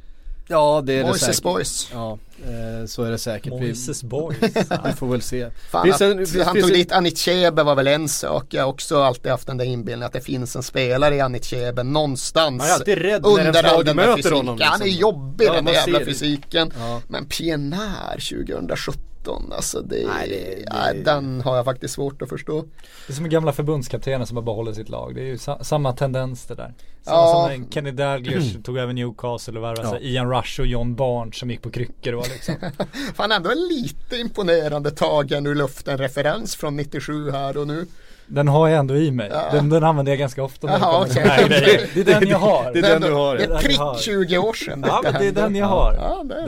[0.51, 1.43] Ja, det är det Moises säkert.
[1.43, 1.89] Boys.
[1.93, 3.53] Ja, eh, så är det säkert.
[3.53, 4.37] Vi, Moises Boys.
[4.85, 5.49] vi får väl se.
[5.71, 8.45] Fan, Finns att en- finns- han tog en- dit Anichebe var väl en sak.
[8.49, 11.83] Jag har också alltid haft den där inbildningen att det finns en spelare i Anichebe
[11.83, 12.57] någonstans.
[12.57, 14.37] Man är alltid rädd när en under all lag möter fysiken.
[14.37, 15.01] honom, Ja, Han är liksom.
[15.01, 16.05] jobbig Ja, den där jävla det.
[16.05, 16.73] fysiken.
[16.79, 17.01] Ja.
[17.07, 22.29] Men PNR 2017, alltså det, Nej, det- nej, det- den har jag faktiskt svårt att
[22.29, 22.61] förstå.
[23.07, 25.15] Det är som gamla förbundskaptener som har behållit sitt lag.
[25.15, 26.73] Det är ju sa- samma tendens det där.
[27.03, 27.49] Samma Ja.
[27.49, 29.91] som när Kenny Dalglish tog över Newcastle och värvade Ja.
[29.93, 32.55] här Ian Rush och John Barnes som gick på kryckor och liksom.
[33.15, 37.85] Fan ändå en lite imponerande tagen ur luften referens från 97 här och nu.
[38.27, 39.29] Den har jag ändå i mig.
[39.33, 39.43] Ja.
[39.51, 41.23] Den, den använder jag ganska ofta när det till okej.
[41.23, 41.89] den här grejen.
[41.93, 42.71] Det är den jag har.
[42.73, 43.35] Det är den du har.
[43.37, 43.57] Det ja.
[43.57, 45.93] är prick 20 år sedan Ja men det är den jag har.
[45.93, 46.47] Ja, det är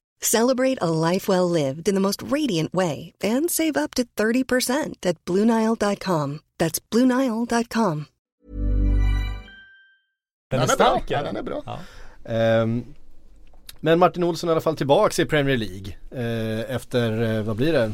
[0.23, 5.05] Celebrate a life well lived in the most radiant way and save up to 30%
[5.05, 6.39] at BlueNile.com.
[6.59, 8.05] That's BlueNile.com.
[10.51, 11.03] Den är stark.
[11.07, 11.63] Ja, den är bra.
[11.65, 11.79] Ja.
[12.31, 12.83] Ehm,
[13.79, 17.55] men Martin Olsson är i alla fall tillbaks i Premier League eh, efter, eh, vad
[17.55, 17.91] blir det?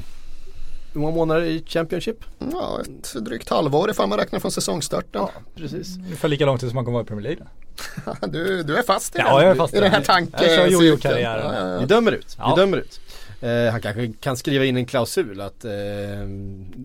[0.93, 2.17] Hur många månader i Championship?
[2.53, 5.27] Ja, ett drygt halvår ifall man räknar från säsongstarten.
[5.55, 5.97] Precis.
[5.97, 7.47] Ungefär lika lång tid som man kommer vara i Premier League.
[8.27, 10.05] Du, du är fast i Ja, den, jag är fast i den här den.
[10.05, 10.39] tanken.
[10.47, 11.53] Jag kör jojo-karriären.
[11.55, 12.53] Ja, ja, Vi dömer ut, Ja.
[12.55, 12.99] vi dömer ut.
[13.41, 15.71] Eh, han kanske kan skriva in en klausul att eh,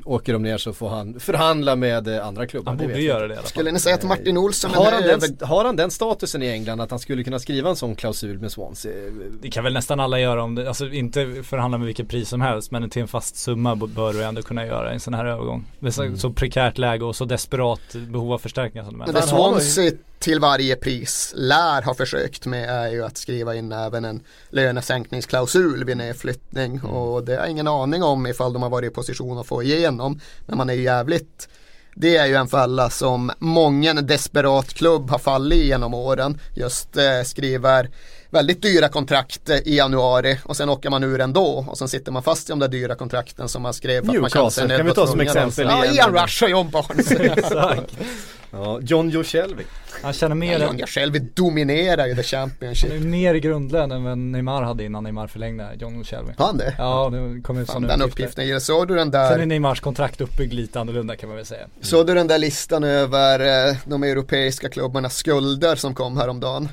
[0.05, 2.72] åker de ner så får han förhandla med eh, andra klubbar.
[2.72, 3.48] Han borde göra det i alla fall.
[3.50, 5.28] Skulle ni säga att Martin Olsson Har är han, över...
[5.28, 8.38] den, har han den statusen i England att han skulle kunna skriva en sån klausul
[8.38, 8.92] med Swansea?
[9.42, 12.40] Det kan väl nästan alla göra om det, alltså inte förhandla med vilket pris som
[12.40, 15.24] helst men till en fast summa bör du ändå kunna göra i en sån här
[15.24, 15.64] övergång.
[15.81, 19.09] Det är så, så prekärt läge och så desperat behov av förstärkningar som de Men
[19.09, 19.12] är.
[19.12, 23.54] det har nog- Swansea till varje pris lär ha försökt med är ju att skriva
[23.54, 28.62] in även en lönesänkningsklausul vid nedflyttning och det har jag ingen aning om ifall de
[28.62, 30.20] har varit i position att få igenom.
[30.46, 31.48] Men man är ju jävligt
[31.94, 36.38] det är ju en fälla som många desperat klubb har fallit i genom åren.
[36.54, 37.90] Just eh, skriver
[38.33, 42.12] väldigt dyra kontrakt eh, i januari och sen åker man ur ändå och sen sitter
[42.12, 44.87] man fast i de där dyra kontrakten som man skrev för att man Newcastle, kan
[44.87, 45.95] vi ta som exempel Ja, igen?
[45.97, 47.11] Ian Rush och John Barnes.
[47.38, 47.99] Exakt.
[48.55, 49.62] Ja, John Joe Shelby.
[50.03, 52.90] Han känner mer, John jag själv dominerar ju the Championship.
[52.92, 56.05] han är mer i grundlön än vad Neymar hade innan Neymar förlängde, John.
[56.38, 56.75] Har han det?
[56.79, 58.42] Ja, det kom ut Fan, sådana den uppgifter.
[58.42, 58.61] uppgiften.
[58.61, 61.66] Såg du den Sen är där, Neymars kontrakt uppbyggd lite annorlunda kan man väl säga.
[61.81, 66.68] såg du den där listan över eh, de europeiska klubbarnas skulder som kom häromdagen?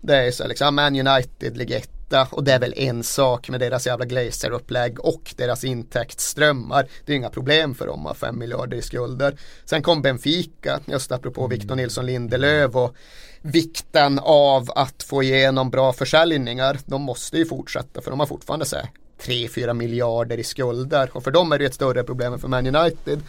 [0.00, 3.60] Det är så liksom, Man United ligger etta och det är väl en sak med
[3.60, 6.86] deras jävla Glazer-upplägg och deras intäktsströmmar.
[7.04, 9.36] Det är inga problem för dem att ha 5 miljarder i skulder.
[9.64, 12.94] Sen kom Benfica, just apropå Victor Nilsson Lindelöf och
[13.42, 16.78] vikten av att få igenom bra försäljningar.
[16.86, 18.90] De måste ju fortsätta för de har fortfarande så här
[19.22, 22.76] 3-4 miljarder i skulder och för dem är det ett större problem än för Man
[22.76, 23.20] United.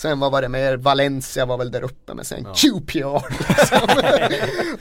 [0.00, 0.76] Sen vad var det mer?
[0.76, 3.48] Valencia var väl där uppe med sen QPR.
[3.48, 3.88] Liksom.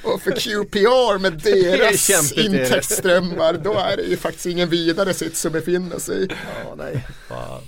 [0.14, 5.52] och för QPR med deras intäktsströmmar då är det ju faktiskt ingen vidare sits att
[5.52, 6.28] befinna sig i.
[6.66, 7.08] Ja, nej.
[7.30, 7.62] Fan.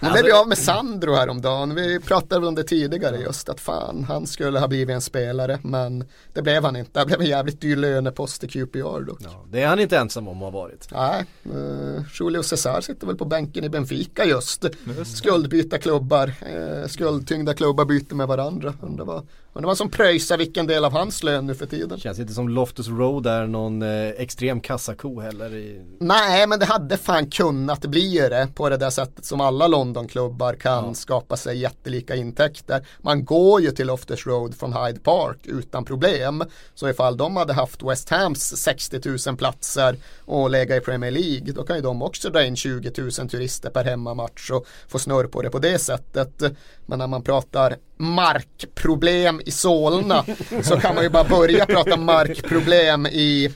[0.00, 1.74] Nu blev vi av med Sandro häromdagen.
[1.74, 6.04] Vi pratade om det tidigare just att fan han skulle ha blivit en spelare men
[6.32, 7.00] det blev han inte.
[7.00, 9.18] Det blev en jävligt dyr lönepost i QPR dock.
[9.20, 10.88] Ja, det är han inte ensam om att ha varit.
[10.92, 14.64] Nej, uh, Julio Cesar sitter väl på bänken i Benfica just.
[15.04, 18.74] Skuldbyta klubbar, uh, skuldtyngda klubbar byter med varandra.
[18.82, 21.98] Undrar vad, undrar vad som pröjsar vilken del av hans lön nu för tiden.
[21.98, 25.54] Känns inte som Loftus Road är någon eh, extrem kassako heller.
[25.54, 25.84] I...
[25.98, 30.54] Nej, men det hade fan kunnat bli det på det där sättet som alla Londonklubbar
[30.54, 32.86] kan skapa sig jättelika intäkter.
[33.00, 36.44] Man går ju till Loftus Road från Hyde Park utan problem.
[36.74, 41.52] Så ifall de hade haft West Hams 60 000 platser och lägga i Premier League
[41.52, 45.26] då kan ju de också dra in 20 000 turister per hemmamatch och få snurr
[45.26, 46.42] på det på det sättet.
[46.86, 50.24] Men när man pratar markproblem i Solna
[50.62, 53.50] så kan man ju bara börja prata markproblem i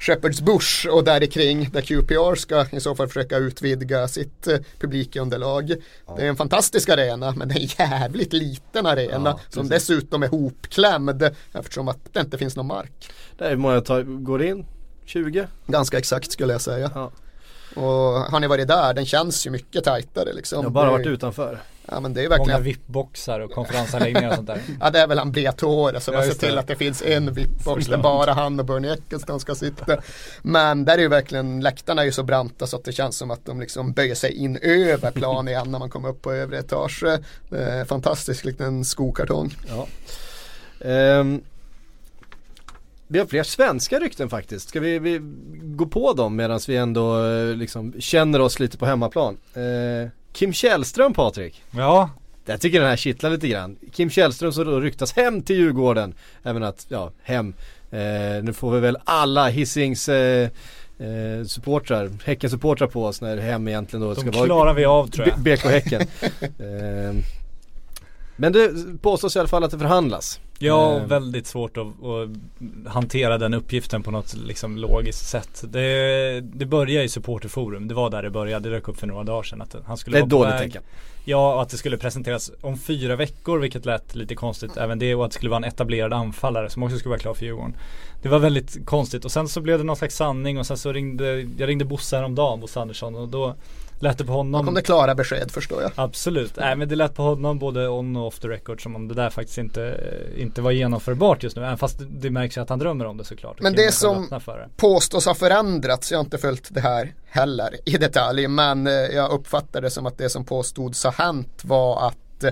[0.00, 4.58] Shepherd's Bush och där kring där QPR ska i så fall försöka utvidga sitt eh,
[4.80, 5.66] publikunderlag.
[6.16, 10.22] Det är en fantastisk arena men det är en jävligt liten arena Ja, som dessutom
[10.22, 13.10] är hopklämd eftersom att det inte finns någon mark.
[13.38, 14.66] Där hur många tar, går det in?
[15.04, 15.46] 20?
[15.66, 16.90] Ganska exakt skulle jag säga.
[16.94, 17.10] Ja.
[17.74, 20.56] Och har ni varit där, den känns ju mycket tajtare liksom.
[20.58, 21.58] Jag har bara Det är- varit utanför.
[21.88, 24.60] Ja men det är Många verkligen VIP-boxar och konferensanläggningar och sånt där.
[24.80, 27.34] Ja det är väl han Briatore som Ja, har sett till att det finns en
[27.34, 29.96] VIP-box där bara han och Bernie Eccleston ska sitta.
[30.42, 33.30] Men där är ju verkligen, läktarna är ju så branta så att det känns som
[33.30, 36.58] att de liksom böjer sig in över plan igen när man kommer upp på övre
[36.58, 37.04] etage.
[37.50, 39.54] Det är fantastiskt, likt en skokartong.
[39.68, 39.86] Ja.
[40.88, 41.42] Ehm,
[43.08, 44.68] vi har fler svenska rykten faktiskt.
[44.68, 45.20] Ska vi, vi
[45.62, 49.36] gå på dem medan vi ändå eh, liksom känner oss lite på hemmaplan?
[49.54, 51.62] Eh, Kim Källström Patrik.
[51.70, 52.10] Ja,
[52.46, 53.76] Jag tycker den här kittlar lite grann.
[53.92, 56.14] Kim Källström som då ryktas hem till Djurgården.
[56.42, 57.54] Även att, ja, hem.
[57.90, 60.48] Eh, nu får vi väl alla Hisings eh,
[60.98, 65.06] eh, supportrar, Häcken-supportrar på oss när hem egentligen då ska de vara klarar vi av
[65.06, 65.38] tror jag.
[65.38, 66.00] BK Häcken.
[66.40, 67.24] eh,
[68.36, 68.70] men det
[69.02, 70.40] påstås i alla fall att det förhandlas.
[70.58, 75.64] Ja, Eh, och väldigt svårt att, att hantera den uppgiften på något liksom logiskt sätt.
[75.68, 79.24] Det, det började i supporterforum, det var där det började, det dök upp för några
[79.24, 80.82] dagar sedan att han skulle Det är vara dåligt tecken.
[81.28, 85.14] Ja, och att det skulle presenteras om fyra veckor, vilket lät lite konstigt även det
[85.14, 87.76] och att det skulle vara en etablerad anfallare som också skulle vara klar för Djurgården.
[88.22, 90.92] Det var väldigt konstigt och sen så blev det någon slags sanning och sen så
[90.92, 93.54] ringde, jag ringde Bosse häromdagen, Bosse Andersson och då
[93.98, 95.90] lät det på Då honom kom det klara besked förstår jag.
[95.94, 99.08] Absolut, nej men det lät på honom både on och off the record som om
[99.08, 100.00] det där faktiskt inte,
[100.36, 101.62] inte var genomförbart just nu.
[101.64, 103.60] Även fast det, märks ju att han drömmer om det såklart.
[103.60, 104.68] Men det som- det.
[104.76, 106.10] påstås ha förändrats.
[106.10, 108.48] Jag har inte följt det här heller i detalj.
[108.48, 112.50] Men eh, jag uppfattar det som att det som påstods ha hänt var att eh,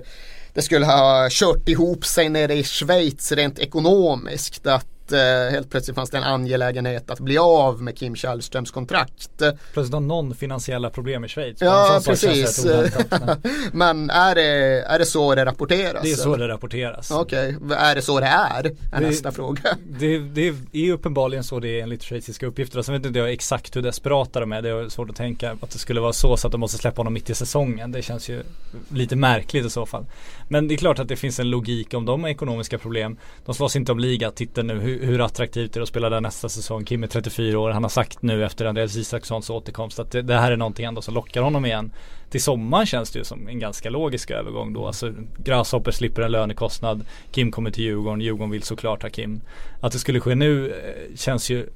[0.54, 4.66] det skulle ha kört ihop sig nere i Schweiz rent ekonomiskt.
[4.66, 5.18] Att eh,
[5.50, 9.30] helt plötsligt fanns det en angelägenhet att bli av med Kim Källströms kontrakt.
[9.72, 11.56] Plötsligt har någon finansiella problem i Schweiz.
[11.60, 12.66] Ja, precis.
[13.72, 14.42] men är det,
[14.82, 16.02] är det så det rapporteras?
[16.02, 17.10] Det är så det rapporteras.
[17.10, 18.64] Okej, är det så det är?
[18.66, 19.60] Är Det- nästa fråga.
[19.98, 22.82] Det, det är uppenbarligen så det är enligt schweiziska uppgifter.
[22.82, 24.62] Sen vet inte jag exakt hur desperata de är.
[24.62, 27.00] Det är svårt att tänka att det skulle vara så så att de måste släppa
[27.00, 27.92] honom mitt i säsongen.
[27.92, 28.42] Det känns ju
[28.88, 30.06] lite märkligt i så fall.
[30.48, 33.16] Men det är klart att det finns en logik om de har ekonomiska problem.
[33.44, 34.80] De slåss inte om ligatiteln nu.
[34.94, 36.84] Hur, hur attraktivt är det att spela där nästa säsong?
[36.84, 37.70] Kim är 34 år.
[37.70, 41.02] Han har sagt nu efter Andreas Isakssons återkomst att det, det här är någonting ändå
[41.02, 41.92] som lockar honom igen.
[42.30, 44.86] Till sommaren känns det ju som en ganska logisk övergång då.
[44.86, 47.04] Alltså Grasshopper slipper en lönekostnad.
[47.32, 48.20] Kim kommer till Djurgården.
[48.20, 49.40] Djurgården vill såklart ha Kim.
[49.80, 51.66] Att det skulle ske nu eh, känns ju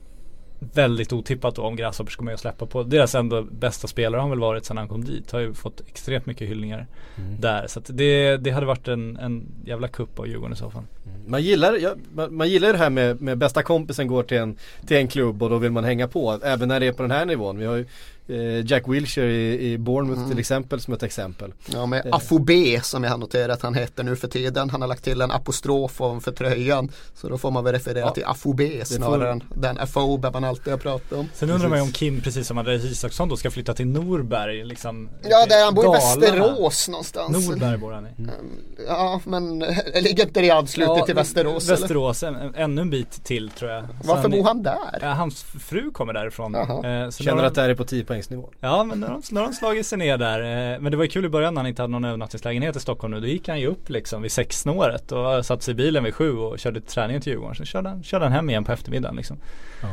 [0.59, 2.83] väldigt otippat då om Grasshoppers med och släppa på.
[2.83, 5.33] Deras ändå bästa spelare har väl varit sedan han kom dit.
[5.33, 6.87] Har ju fått extremt mycket hyllningar
[7.41, 7.67] där.
[7.67, 10.83] Så att det, det hade varit en, en jävla kupp av Djurgården i så fall.
[11.27, 14.57] Man gillar, ja, man, man gillar det här med, med bästa kompisen går till en,
[14.87, 16.41] till en klubb och då vill man hänga på.
[16.43, 17.59] Även när det är på den här nivån.
[17.59, 17.87] Vi har ju
[18.65, 21.53] Jack Wilshere i, i Bournemouth till exempel som ett exempel.
[21.73, 22.15] Ja med Eh.
[22.17, 24.71] Afobé som jag har noterat att han heter nu för tiden.
[24.71, 26.89] Han har lagt till en apostrof ovanför tröjan.
[27.15, 28.11] Så då får man väl referera Ja.
[28.11, 31.29] till Afobé snarare får- än den afobe man alltid har pratat om.
[31.35, 34.65] Sen undrar man ju om Kim, precis som Andreas Isaksson då, ska flytta till Norberg
[34.65, 35.09] liksom.
[35.23, 35.91] Ja där han bor i.
[35.91, 37.49] Västerås någonstans.
[37.49, 38.11] Norberg bor han i.
[38.89, 41.69] Ja men eh, ligger inte det i anslutning till men Västerås?
[41.69, 41.79] eller?
[41.81, 43.85] Västerås, en, ännu en bit till tror jag.
[44.05, 44.99] Varför Sen- bor han där?
[45.01, 46.53] Ja, hans fru kommer därifrån.
[46.55, 47.03] Jaha.
[47.05, 48.51] Eh, så Känner några- att det här är på 10 poäng poängsnivån.
[48.61, 50.41] Ja men nu har, de, nu har de slagit sig ner där.
[50.75, 52.81] Eh, Men det var ju kul i början när han inte hade någon övernattningslägenhet i
[52.81, 53.21] Stockholm nu.
[53.21, 56.33] Då gick han ju upp liksom vid sexsnåret och satte sig i bilen vid sju
[56.33, 57.55] och körde träningen till Djurgården.
[57.55, 59.37] Sen körde han, körde han hem igen på eftermiddagen liksom.
[59.83, 59.89] Ja.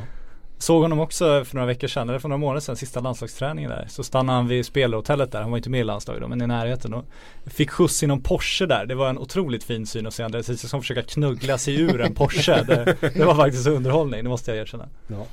[0.57, 3.85] Såg honom också för några veckor sedan, eller för några månader sedan, sista landslagsträningen där.
[3.89, 6.47] Så stannade han vid spelhotellet där, han var inte med i landslaget då, men i
[6.47, 6.93] närheten.
[6.93, 7.05] Och
[7.45, 8.85] fick skjuts i någon Porsche där.
[8.85, 12.13] Det var en otroligt fin syn att se Andreas Isaksson försöka knuggla sig ur en
[12.13, 12.55] Porsche.
[12.65, 14.87] Det, det var faktiskt underhållning, det måste jag erkänna.
[15.07, 15.25] Ja.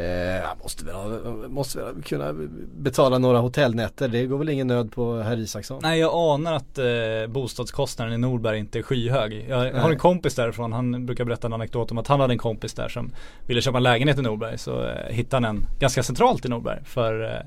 [0.00, 2.34] Eh, måste väl, måste väl kunna
[2.76, 4.08] betala några hotellnätter.
[4.08, 5.78] Det går väl ingen nöd på herr Isaksson?
[5.82, 6.86] Nej jag anar att eh,
[7.28, 9.46] bostadskostnaden i Norberg inte är skyhög.
[9.48, 12.34] Jag, jag har en kompis därifrån, han brukar berätta en anekdot om att han hade
[12.34, 13.12] en kompis där som
[13.46, 14.58] ville köpa en lägenhet i Norberg.
[14.66, 17.40] Så eh, hittade han en ganska centralt i Norberg för eh,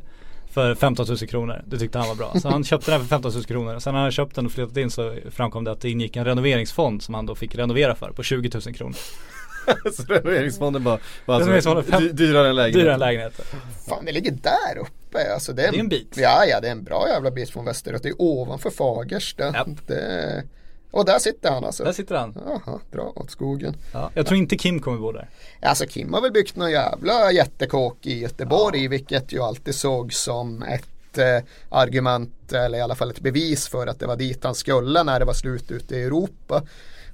[0.51, 1.61] för 15 000 kronor.
[1.67, 2.33] Det tyckte han var bra.
[2.41, 3.79] Så han köpte den för 15 000 kronor.
[3.79, 6.25] Sen när han köpt den och flyttat in så framkom det att det ingick en
[6.25, 8.95] renoveringsfond som han då fick renovera för på 20 000 kronor.
[9.93, 12.81] så renoveringsfonden bara, bara Renoveringsfonden alltså, fem- dy- dyrare än lägenhet.
[12.81, 13.45] Dyrare än lägenheten.
[13.89, 15.53] Fan det ligger där uppe alltså.
[15.53, 16.13] Det är, Det är en bit.
[16.17, 18.03] Ja ja det är en bra jävla bit från västerut.
[18.03, 19.43] Det är ovanför Fagersta.
[19.53, 19.65] Ja.
[19.87, 20.43] Det...
[20.91, 21.83] Och där sitter han alltså.
[21.83, 22.37] Där sitter han.
[22.45, 23.75] Jaha, bra åt skogen.
[23.93, 24.11] Ja.
[24.13, 25.29] Jag tror inte Kim kommer bo där.
[25.61, 30.63] Alltså Kim har väl byggt någon jävla jättekåk i Göteborg vilket ju alltid såg som
[30.63, 34.55] ett eh, argument eller i alla fall ett bevis för att det var dit han
[34.55, 36.63] skulle när det var slut ute i Europa.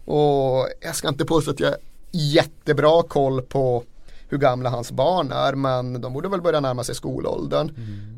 [0.05, 1.77] Och jag ska inte påstå att jag har
[2.11, 3.83] jättebra koll på
[4.29, 7.71] hur gamla hans barn är men de borde väl börja närma sig skolåldern.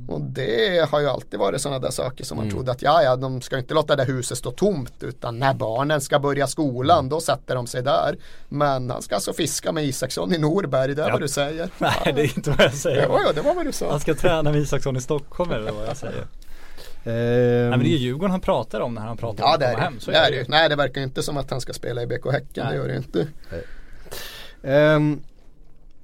[0.08, 3.16] Och det har ju alltid varit sådana där saker som man trodde att ja, ja,
[3.16, 7.20] de ska inte låta det huset stå tomt utan när barnen ska börja skolan då
[7.20, 8.18] sätter de sig där.
[8.50, 11.12] Men han ska alltså fiska med Isaksson i Norberg, det är Ja.
[11.12, 11.70] vad du säger.
[11.78, 13.02] Nej det är inte vad jag säger.
[13.04, 13.92] Ja, ja, det var vad du sa.
[13.92, 16.22] Han ska träna med Isaksson i Stockholm eller vad jag säger.
[17.04, 19.60] Ehm, Nej men det är Djurgården han pratar om när han pratar om Ja att
[19.60, 19.92] det är komma det.
[19.92, 20.00] hem.
[20.00, 20.50] Så det, är det det.
[20.50, 22.68] Nej det verkar inte som att han ska spela i BK Häcken, Nej.
[22.72, 23.28] det gör det inte.
[24.64, 25.22] ehm,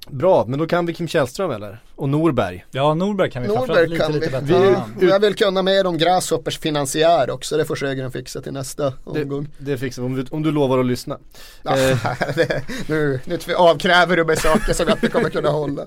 [0.10, 1.80] bra, men då kan vi Kim Källström eller?
[1.96, 2.66] Och Norberg.
[2.72, 4.32] Ja Norberg kan vi Norberg lite, kan lite vi.
[4.54, 4.84] bättre.
[5.00, 8.84] Vi- jag vill kunna mer om Grasshoppers finansiär också, det får Sjögren fixa till nästa
[8.84, 9.48] Det, omgång.
[9.58, 11.18] det fixar vi om du, om du lovar att lyssna.
[11.64, 11.98] Ja, Eh.
[12.36, 15.82] det, nu, nu avkräver du mig saker som jag inte kommer kunna hålla.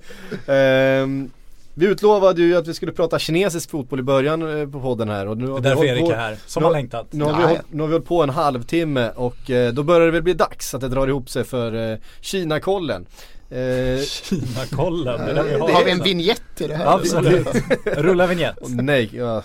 [0.46, 1.30] Ehm,
[1.78, 5.28] vi utlovade ju att vi skulle prata kinesisk fotboll i början eh, på podden här
[5.28, 7.06] och nu har Det är vi därför Erik är här, som nu har längtat.
[7.10, 10.06] Nu har, vi hållit, nu har vi hållit på en halvtimme och eh, då börjar
[10.06, 13.06] det väl bli dags att det drar ihop sig för eh, Kina-kollen.
[13.50, 15.84] Eh, Kina-kollen, det den vi Har har.
[15.84, 16.86] vi en vignett till det här?
[16.94, 17.46] Absolut.
[17.84, 18.56] Rulla vignett.
[18.68, 19.42] nej, ja,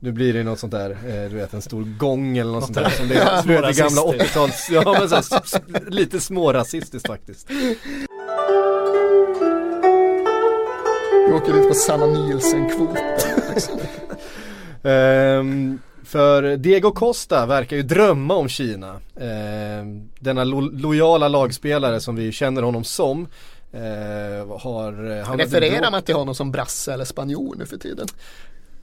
[0.00, 2.74] nu blir det något sånt där, eh, du vet en stor gång eller något, sånt
[2.74, 4.36] där där som det är, du vet, det gamla smårasistiskt.
[4.36, 7.50] 80-tals, ja men så här, lite smårasistiskt faktiskt.
[11.28, 13.04] Vi åker lite på Sanna Nielsen-kvoten.
[13.54, 13.78] Liksom.
[16.14, 19.00] För Diego Costa verkar ju drömma om Kina.
[19.20, 23.28] Ehm, denna lo- lojala lagspelare som vi känner honom som.
[23.72, 23.80] eh,
[24.60, 28.06] har han Refererar man till honom som brasse eller spanjor nu för tiden?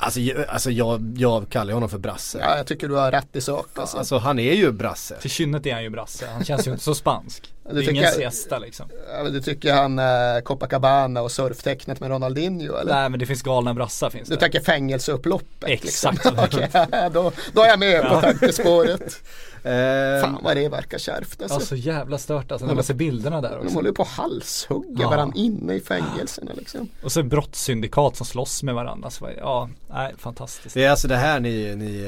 [0.04, 2.38] Alltså, jag- alltså jag, jag kallar honom för brasse.
[2.42, 3.98] Ja, jag tycker du har rätt i sak alltså.
[3.98, 5.16] Alltså han är ju brasse.
[5.22, 7.54] Till kynnet är han ju brasse, han känns ju inte så spansk.
[7.64, 8.90] Det är tycker ingen jag- siesta liksom.
[9.14, 10.06] Ja, Du tycker han eh,
[10.44, 12.94] Copacabana och surftecknet med Ronaldinho eller?
[12.94, 14.40] Nej men det finns galna brassar finns Du det.
[14.42, 15.70] tänker fängelseupploppet?
[15.70, 16.26] Exakt.
[16.26, 16.40] Liksom.
[16.46, 16.70] Okej,
[17.14, 19.20] då, då är jag med på tankespåret.
[19.64, 21.60] Ehm, Fan vad det verkar kärvt alltså.
[21.60, 23.76] Ja så jävla stört alltså när man ser bilderna där De också.
[23.76, 25.10] håller ju på att halshugga Ja.
[25.10, 26.90] varandra inne i fängelserna liksom.
[27.04, 29.10] Och så brottssyndikat som slåss med varandra.
[29.10, 30.74] Så, ja, nej fantastiskt.
[30.76, 32.02] det är alltså det här ni, ni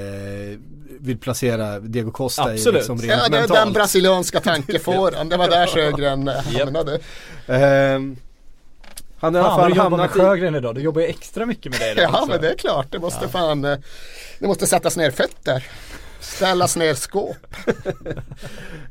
[0.54, 0.60] eh,
[1.00, 2.76] vill placera Diego Costa i Absolut.
[2.76, 3.60] liksom rent Ja, det är mentalt.
[3.60, 5.30] den brasilianska tankefåran.
[5.30, 7.00] Det var där Sjögren eh, hamnade.
[7.48, 8.16] Ehm,
[9.20, 10.76] han har i Fan, fall du jobbar med hamnat i, Sjögren idag.
[10.76, 12.32] Du jobbar ju extra mycket med det idag Ja också.
[12.32, 13.78] men det är klart, det måste fan eh,
[14.40, 15.68] Det måste sättas ner fötter.
[16.24, 17.38] Ställas ner skåp.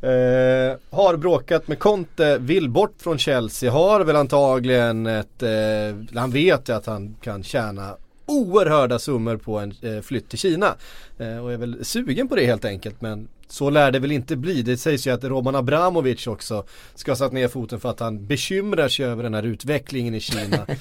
[0.03, 6.31] Eh, har bråkat med Conte, vill bort från Chelsea, har väl antagligen ett, eh, han
[6.31, 10.75] vet ju att han kan tjäna oerhörda summor på en eh, flytt till Kina.
[11.19, 14.37] Eh, och är väl sugen på det helt enkelt men så lär det väl inte
[14.37, 14.63] bli.
[14.63, 18.27] Det sägs ju att Roman Abramovic också ska ha satt ner foten för att han
[18.27, 20.67] bekymrar sig över den här utvecklingen i Kina.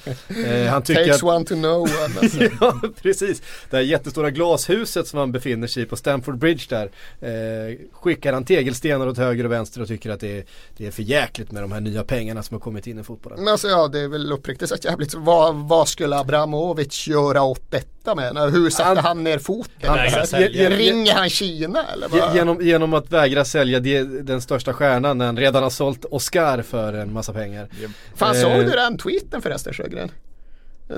[0.46, 2.50] Eh, han tycker Takes att one to know one.
[2.60, 3.42] Ja, precis.
[3.70, 6.90] Det här jättestora glashuset som han befinner sig i på Stamford Bridge där.
[7.20, 10.44] Eh, skickar han tegelstenar åt höger och vänster och tycker att det är,
[10.76, 13.38] det är för jäkligt med de här nya pengarna som har kommit in i fotbollen.
[13.38, 15.14] Men alltså ja, det är väl uppriktigt sagt jävligt.
[15.14, 18.36] Vad, vad skulle Abramovic göra åt detta med?
[18.52, 19.72] Hur satte Han- han, ner foten?
[19.90, 22.08] han- Alltså, ringer han Kina eller?
[22.08, 22.34] Vad?
[22.36, 26.62] Genom, genom att vägra sälja det, den största stjärnan när han redan har sålt Oscar
[26.62, 27.68] för en massa pengar.
[28.16, 30.10] Fan Eh, såg du den tweeten förresten Sjögren?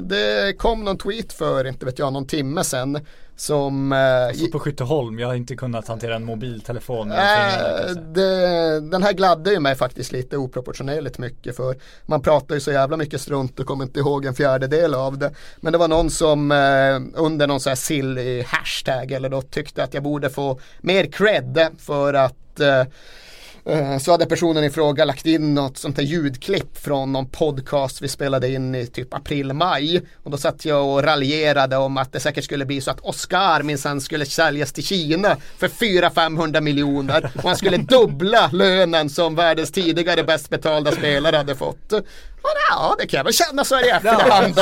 [0.00, 3.00] Det kom någon tweet för, inte vet jag, någon timme sedan
[3.36, 7.16] som eh, Jag på Skytteholm, jag har inte kunnat hantera en mobiltelefon Äh,
[8.14, 11.76] det, den här gladde ju mig faktiskt lite oproportionerligt mycket för
[12.06, 15.34] man pratar ju så jävla mycket strunt och kommer inte ihåg en fjärdedel av det.
[15.56, 19.84] Men det var någon som eh, under någon sån här silly hashtag eller då tyckte
[19.84, 22.86] att jag borde få mer cred för att Eh,
[24.00, 28.08] Så hade personen i fråga lagt in något sånt här ljudklipp från någon podcast vi
[28.08, 30.02] spelade in i typ april-maj.
[30.22, 33.62] Och då satt jag och raljerade om att det säkert skulle bli så att Oscar
[33.62, 37.30] minsann skulle säljas till Kina för 400-500 miljoner.
[37.36, 41.92] Och han skulle dubbla lönen som världens tidigare bäst betalda spelare hade fått.
[41.92, 44.54] Och ja, det kan jag väl känna så här i efterhand.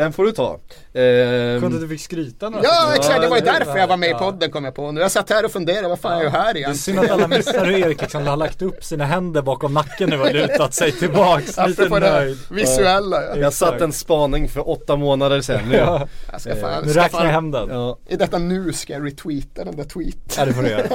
[0.00, 0.60] Den, får du ta.
[0.94, 4.10] Ehm, Kunde du fick skryta några Ja exakt, det var ju därför jag var med
[4.10, 5.00] i podden kom jag på nu.
[5.00, 6.74] Jag satt här och funderade, vad fan är jag här Det är igen?
[6.76, 10.20] synd att alla missar hur Erik liksom har lagt upp sina händer bakom nacken nu
[10.20, 12.38] och lutat sig tillbaks lite nöjd.
[12.50, 13.22] visuella.
[13.24, 13.36] Ja.
[13.36, 15.68] jag satt en spaning för åtta månader sedan.
[15.68, 17.68] Nu, Ja, Jag ska fan, nu ska räknar jag hem den.
[17.68, 17.98] ja.
[18.08, 20.20] I detta nu ska jag retweeta den där tweeten.
[20.36, 20.86] Ja det får du göra.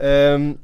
[0.00, 0.58] Ehm,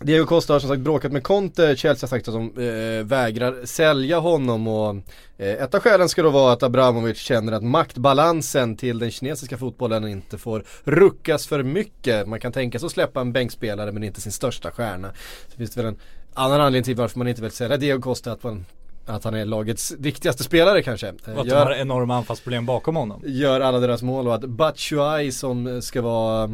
[0.00, 3.66] Diego Costa har som sagt bråkat med Conte, Chelsea har sagt att de eh, vägrar
[3.66, 4.96] sälja honom och
[5.38, 9.58] eh, ett av skälen ska då vara att Abramovic känner att maktbalansen till den kinesiska
[9.58, 12.28] fotbollen inte får ruckas för mycket.
[12.28, 15.10] Man kan tänka sig att släppa en bänkspelare men inte sin största stjärna.
[15.48, 15.98] Så finns det väl en
[16.34, 18.66] annan anledning till varför man inte vill sälja Diego Costa att, man,
[19.06, 21.08] att han är lagets viktigaste spelare kanske.
[21.08, 23.22] Eh, Och att de har enorma anfallsproblem bakom honom.
[23.26, 26.50] gör alla deras mål och att Batshuayi som ska vara eh,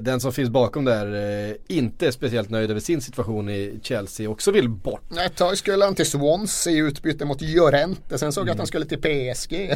[0.00, 1.14] den som finns bakom där
[1.50, 5.02] eh, inte är speciellt nöjd över sin situation i Chelsea också vill bort.
[5.26, 8.18] Ett tag skulle han till Swansea i utbyte mot Llorente.
[8.18, 8.58] Sen såg jag att Mm.
[8.58, 9.50] han skulle till PSG.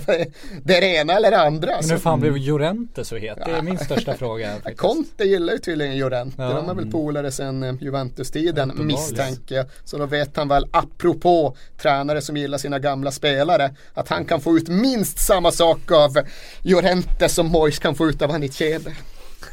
[0.65, 1.73] Det är det ena eller det andra.
[1.81, 3.39] Men hur fan blev Llorente så het?
[3.47, 4.79] Det är min största fråga faktiskt.
[4.79, 6.43] Conte gillar ju tydligen Llorente.
[6.43, 6.49] Ja.
[6.53, 8.87] De är väl polare sen eh, Juventus-tiden Uppenbarligen.
[8.87, 9.67] misstänker.
[9.85, 14.41] Så då vet han väl apropå tränare som gillar sina gamla spelare att han kan
[14.41, 16.19] få ut minst samma sak av
[16.63, 18.91] Llorente som Moyes kan få ut av Anichebe.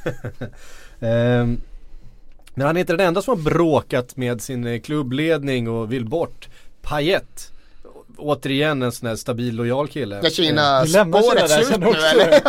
[0.99, 1.61] Ehm,
[2.53, 6.05] men han är inte den enda som har bråkat med sin eh, klubbledning och vill
[6.05, 6.47] bort.
[6.81, 7.51] Payet.
[8.17, 10.19] Återigen en sån här stabil lojal kille.
[10.23, 12.41] Ja, Kina lämnar spåret slut nu eller?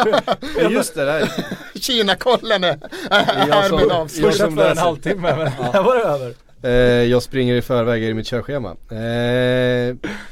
[0.63, 1.29] Ja just det, där.
[1.81, 2.79] Kina-kollen är
[3.11, 4.33] Jag härmed som- Jag avslutad.
[4.33, 6.35] som för en halvtimme men här var det över.
[6.63, 6.71] Eh,
[7.11, 8.77] jag springer i förväg i mitt körschema.
[8.91, 8.97] Eh,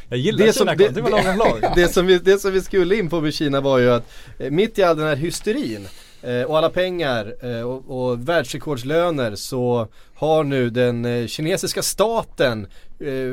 [0.08, 1.72] Jag gillar Det som- Kina, det- det lag.
[1.76, 4.50] det, som vi, det som vi skulle in på med Kina var ju att eh,
[4.50, 5.90] mitt i all den här hysterin eh,
[6.24, 12.66] Eh, och alla pengar eh, och, och världsrekordslöner så har nu den eh, kinesiska staten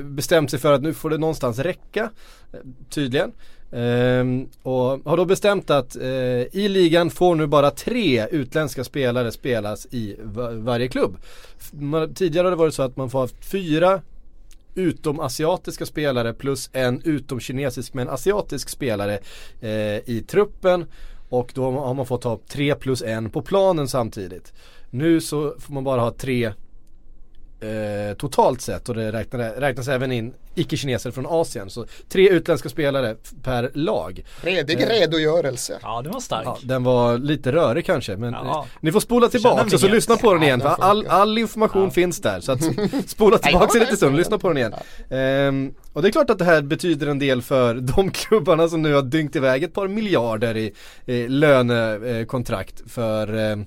[0.04, 2.10] bestämt sig för att nu får det någonstans räcka.
[2.90, 3.32] Tydligen.
[3.72, 5.96] Ehm, och har då bestämt att
[6.52, 10.16] i ligan får nu bara tre utländska spelare spelas i
[10.52, 11.18] varje klubb.
[11.72, 14.02] Man, tidigare har det varit så att man får ha fyra
[14.76, 19.20] utomasiatiska spelare plus en utomkinesisk men asiatisk spelare
[19.62, 20.86] eh, i truppen
[21.32, 24.54] och då har man fått ha tre plus en på planen samtidigt.
[24.90, 26.54] Nu så får man bara ha tre
[27.62, 31.70] eh, totalt sett och det räknar, räknas även in icke-kineser från Asien.
[31.70, 34.26] Så tre utländska spelare per lag.
[34.42, 35.80] Redig redogörelse.
[35.82, 36.46] Ja det var stark.
[36.46, 38.60] Ja, den var lite rörig kanske men Ja.
[38.60, 40.60] eh, ni får spola tillbaka så mig lyssna på den Ja, igen.
[40.60, 42.40] den För all, all information finns där.
[42.40, 42.60] Så att
[43.08, 44.74] spola tillbaka en liten stund, lyssna på den igen.
[45.10, 48.82] Ehm, och det är klart att det här betyder en del för de klubbarna som
[48.82, 50.74] nu har dyngt iväg ett par miljarder i,
[51.28, 53.66] lönekontrakt för ehm, eh,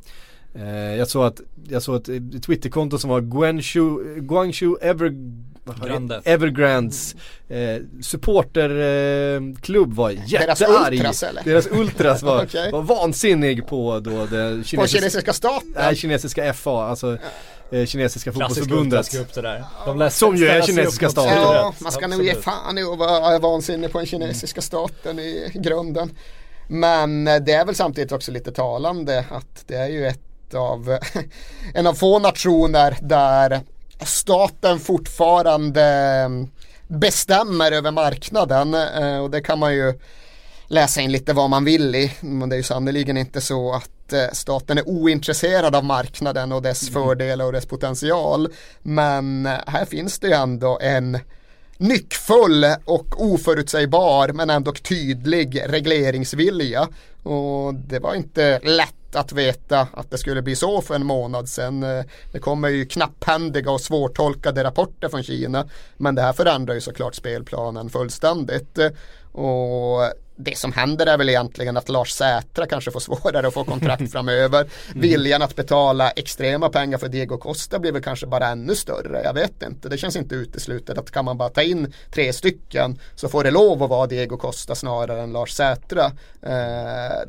[0.98, 5.12] jag såg att, jag såg ett eh, Twitterkonto som var Guangzhou, Guangzhou Ever,
[5.86, 6.20] Grande.
[6.24, 7.16] Evergrands
[7.48, 10.94] eh, supporterklubb var Deras jättearg.
[10.94, 11.42] ultras, eller?
[11.44, 12.70] Deras ultras var, Okej.
[12.72, 15.72] var vansinnig på då det På kinesiska, kinesiska staten.
[15.76, 17.18] nej, kinesiska FA, alltså
[17.70, 19.34] eh, kinesiska Klassisk fotbollsförbundet.
[19.34, 19.64] det där.
[19.86, 21.32] De läste, Som ju är kinesiska staten.
[21.36, 25.50] Ja, man ska nog ge fan i att vara vansinnig på den kinesiska staten i
[25.54, 26.10] grunden.
[26.68, 30.20] Men eh, det är väl samtidigt också lite talande att det är ju ett
[30.54, 30.98] av,
[31.74, 33.60] en av få nationer där
[34.04, 36.28] staten fortfarande eh,
[36.88, 39.94] bestämmer över marknaden eh, och det kan man ju
[40.66, 42.12] läsa in lite vad man vill i.
[42.20, 46.62] Men det är ju sannerligen inte så att eh, staten är ointresserad av marknaden och
[46.62, 48.48] dess fördelar och dess potential.
[48.82, 51.18] Men eh, här finns det ju ändå en
[51.76, 56.88] nyckfull och oförutsägbar men ändå tydlig regleringsvilja.
[57.22, 61.48] Och det var inte lätt att veta att det skulle bli så för en månad
[61.48, 61.82] sedan.
[61.82, 65.68] Eh, Det kommer ju knapphändiga och svårtolkade rapporter från Kina.
[65.96, 68.78] Men det här förändrar ju såklart spelplanen fullständigt.
[68.78, 68.88] Eh,
[69.32, 73.64] Och det som händer är väl egentligen att Lars Sätra kanske får svårare att få
[73.64, 74.66] kontrakt framöver.
[74.94, 79.22] Viljan att betala extrema pengar för Diego Costa blir väl kanske bara ännu större.
[79.24, 79.88] Jag vet inte.
[79.88, 83.50] Det känns inte uteslutet att kan man bara ta in tre stycken så får det
[83.50, 86.04] lov att vara Diego Costa snarare än Lars Sätra.
[86.42, 87.22] Eh,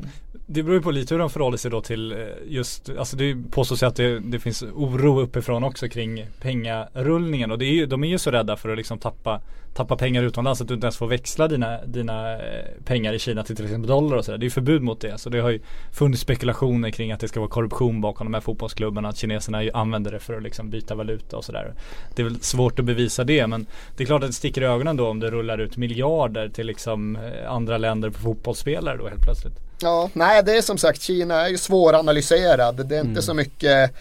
[0.48, 2.18] det beror ju på lite hur de förhåller sig då till eh,
[2.48, 7.60] just, alltså det påstås ju att det, det finns oro uppifrån också kring pengarullningen och
[7.60, 9.41] det är ju, de är ju så rädda för att liksom tappa,
[9.74, 13.43] tappa pengar utomlands att du inte ens får växla dina, dina eh, pengar i Kina
[13.43, 14.38] till till exempel dollar och sådär.
[14.38, 15.18] Det är ju förbud mot det.
[15.18, 15.60] Så det har ju
[15.91, 19.10] funnits spekulationer kring att det ska vara korruption bakom de här fotbollsklubbarna.
[19.10, 21.74] Att kineserna ju använder det för att liksom byta valuta och sådär.
[22.16, 23.66] Det är väl svårt att bevisa det men
[23.98, 26.68] det är klart att det sticker i ögonen då om det rullar ut miljarder till
[26.68, 29.66] liksom eh, andra länder på fotbollsspelare då helt plötsligt.
[29.80, 32.88] Ja, nej det är som sagt Kina är ju svåranalyserad.
[32.88, 33.92] Det är inte så mycket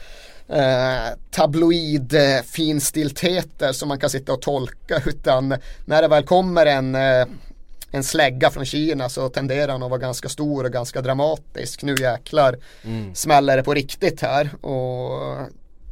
[0.49, 2.15] eh, tabloid
[2.45, 5.55] finstiltheter som man kan sitta och tolka utan
[5.85, 7.27] när det väl kommer en eh,
[7.95, 11.83] en slägga från Kina så tenderar han att vara ganska stor och ganska dramatisk.
[11.83, 12.57] Nu jäklar
[13.15, 14.65] smäller det på riktigt här.
[14.65, 15.37] Och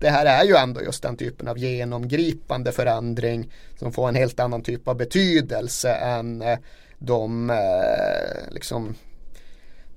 [0.01, 4.41] det här är ju ändå just den typen av genomgripande förändring som får en helt
[4.41, 6.59] annan typ av betydelse än eh,
[6.99, 8.95] de eh, liksom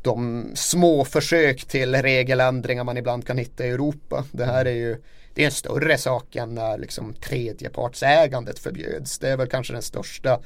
[0.06, 4.26] de små försök till regeländringar man ibland kan hitta i Europa.
[4.32, 4.98] Det här är ju
[5.34, 9.20] det är en större sak än när liksom tredjepartsägandet förbjöds.
[9.20, 10.40] Det är väl kanske den största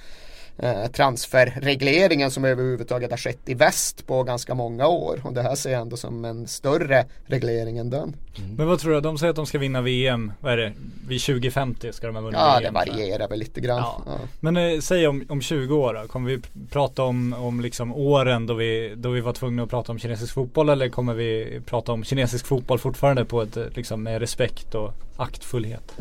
[0.94, 5.22] transferregleringen som överhuvudtaget har skett i väst på ganska många år.
[5.24, 8.16] Och det här ser jag ändå som en större reglering än den.
[8.58, 9.02] Men vad tror du?
[9.02, 10.74] De säger att de ska vinna VM, vad är det?
[11.08, 12.74] Vid 2050 ska de ha vunnit Ja, VM.
[12.74, 13.04] det tror jag.
[13.04, 13.78] varierar väl lite grann.
[13.78, 14.02] Ja.
[14.06, 14.18] Ja.
[14.40, 16.40] Men eh, säg om, om 20 år då, kommer vi
[16.72, 20.34] prata om, om liksom åren då vi, då vi var tvungna att prata om kinesisk
[20.34, 24.76] fotboll eller kommer vi prata om kinesisk fotboll fortfarande på ett, eh, liksom med respekt
[24.76, 25.92] och aktfullhet?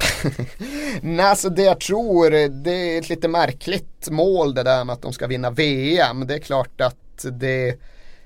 [1.02, 5.02] Nej, alltså det jag tror, det är ett lite märkligt mål det där med att
[5.02, 6.26] de ska vinna VM.
[6.26, 7.74] Det är klart att det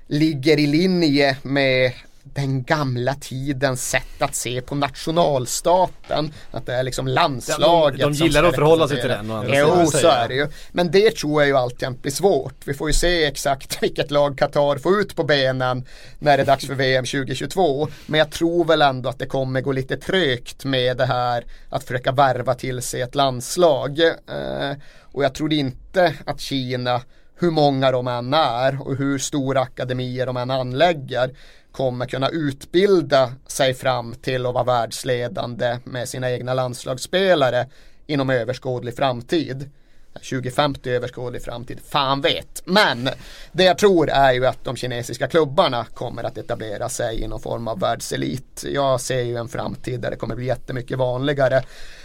[0.07, 1.91] ligger i linje med
[2.33, 6.33] den gamla tidens sätt att se på nationalstaten.
[6.51, 9.31] Att det är liksom landslaget Ja, de- de gillar att förhålla sig till den.
[9.47, 10.47] Jo, så är det ju.
[10.71, 12.55] Men det tror jag ju alltjämt blir svårt.
[12.65, 15.85] Vi får ju se exakt vilket lag Qatar får ut på benen
[16.19, 17.87] när det är dags för VM 2022.
[18.05, 21.83] Men jag tror väl ändå att det kommer gå lite trögt med det här att
[21.83, 23.99] försöka värva till sig ett landslag.
[24.01, 27.01] Eh, och jag tror inte att Kina
[27.39, 31.31] hur många de än är och hur stora akademier de än anlägger
[31.73, 37.67] kommer kunna utbilda sig fram till att vara världsledande med sina egna landslagsspelare
[38.07, 39.69] inom överskådlig framtid.
[40.13, 42.63] 2050 överskådlig framtid, fan vet.
[42.65, 43.09] Men
[43.51, 47.41] det jag tror är ju att de kinesiska klubbarna kommer att etablera sig i någon
[47.41, 48.63] form av världselit.
[48.73, 51.63] Jag ser ju en framtid där det kommer bli jättemycket vanligare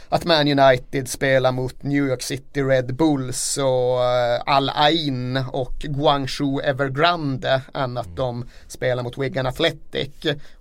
[0.08, 5.74] att Man United spelar mot New York City Red Bulls och eh, Al Ain och
[5.78, 10.10] Guangzhou Evergrande än att de spelar mot Wigan Athletic.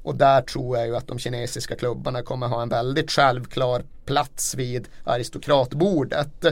[0.03, 4.55] Och där tror jag ju att de kinesiska klubbarna kommer ha en väldigt självklar plats
[4.55, 6.45] vid aristokratbordet.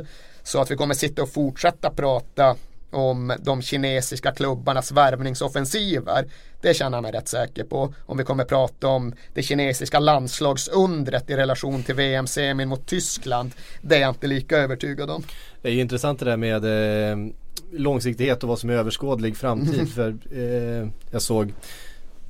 [0.43, 2.55] Så att vi kommer sitta och fortsätta prata
[2.95, 6.25] om de kinesiska klubbarnas värvningsoffensiver.
[6.61, 7.93] Det känner jag mig rätt säker på.
[8.05, 13.51] Om vi kommer prata om det kinesiska landslagsundret i relation till VM-semin mot Tyskland.
[13.81, 15.23] Det är jag inte lika övertygad om.
[15.61, 16.65] Det är ju intressant det där med
[17.11, 17.17] eh,
[17.71, 19.89] långsiktighet och vad som är överskådlig framtid.
[19.95, 21.53] för eh, jag såg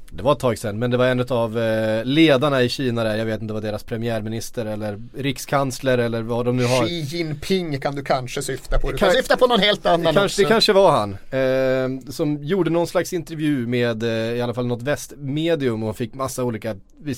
[0.09, 3.15] det var ett tag sedan men det var en av eh, ledarna i Kina där,
[3.17, 6.85] jag vet inte vad deras premiärminister eller rikskansler eller vad de nu har.
[6.85, 8.91] Xi Jinping kan du kanske syfta på.
[8.91, 10.41] Du Kan- kan syfta på någon helt annan kanske, också.
[10.41, 11.11] det kanske var han.
[11.29, 16.13] Eh, som gjorde någon slags intervju med eh, i alla fall något västmedium och fick
[16.13, 16.75] massa olika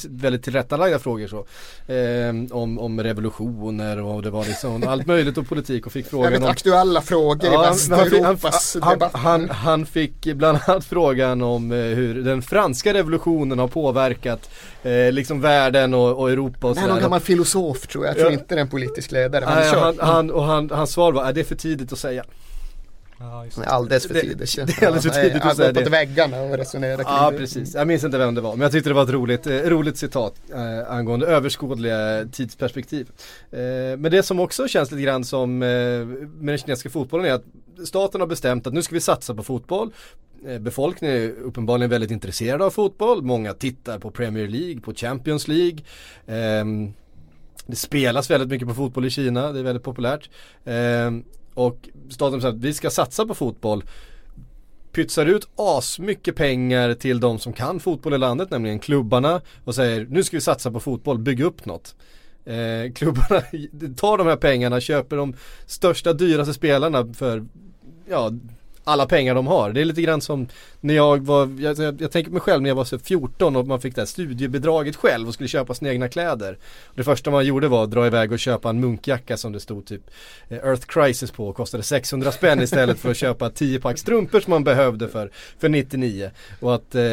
[0.09, 1.45] väldigt tillrättalagda frågor så.
[1.93, 6.43] Eh, om, om revolutioner och det var liksom allt möjligt och politik och fick frågan
[6.43, 9.11] om aktuella frågor i Ja, han, han, Västeuropas han, debatt.
[9.13, 14.49] han, han fick bland annat frågan om eh, hur den franska revolutionen har påverkat
[14.83, 17.05] eh, liksom världen och, och Europa och Det här är någon sådär.
[17.05, 18.11] gammal filosof tror jag.
[18.11, 18.39] Jag tror Ja.
[18.39, 19.45] inte det är en politisk ledare.
[19.45, 21.99] Men Nej, han, han, och han, hans svar var, "Äh, det är för tidigt att
[21.99, 22.23] säga.
[23.19, 24.55] Ja, just Det är alldeles för Det- tidigt.
[24.55, 25.83] det är alldeles för tidigt att säga det.
[25.83, 27.37] på väggarna och resonerat kring Ja det.
[27.37, 29.53] precis, jag minns inte vem det var men jag tyckte det var ett roligt, eh,
[29.57, 33.07] roligt citat eh, angående överskådliga tidsperspektiv.
[33.51, 33.59] Eh,
[33.97, 37.43] men det som också känns lite grann som eh, med den kinesiska fotbollen är att
[37.87, 39.91] staten har bestämt att nu ska vi satsa på fotboll.
[40.47, 45.47] Eh, befolkningen är uppenbarligen väldigt intresserad av fotboll, många tittar på Premier League, på Champions
[45.47, 45.79] League.
[46.27, 46.93] Ehm,
[47.65, 50.29] det spelas väldigt mycket på fotboll i Kina, det är väldigt populärt.
[50.65, 51.23] Ehm,
[51.53, 53.83] och staten säger att vi ska satsa på fotboll
[54.91, 60.05] pytsar ut asmycket pengar till de som kan fotboll i landet, nämligen klubbarna och säger
[60.09, 61.95] nu ska vi satsa på fotboll, bygg upp något.
[62.45, 63.41] Eh, klubbarna
[63.95, 65.33] tar de här pengarna, köper de
[65.65, 67.45] största, dyraste spelarna för
[68.09, 68.31] ja,
[68.87, 69.71] alla pengar de har.
[69.71, 70.47] Det är lite grann som
[70.81, 73.67] när jag var, jag, jag, jag tänker mig själv när jag var så 14 och
[73.67, 76.57] man fick det här studiebidraget själv och skulle köpa sina egna kläder.
[76.95, 79.85] Det första man gjorde var att dra iväg och köpa en munkjacka som det stod
[79.85, 80.01] typ
[80.49, 84.39] eh, Earth Crisis på och kostade 600 spänn istället för att köpa 10 pack strumpor
[84.39, 86.31] som man behövde för, för 99.
[86.59, 87.03] Och att eh,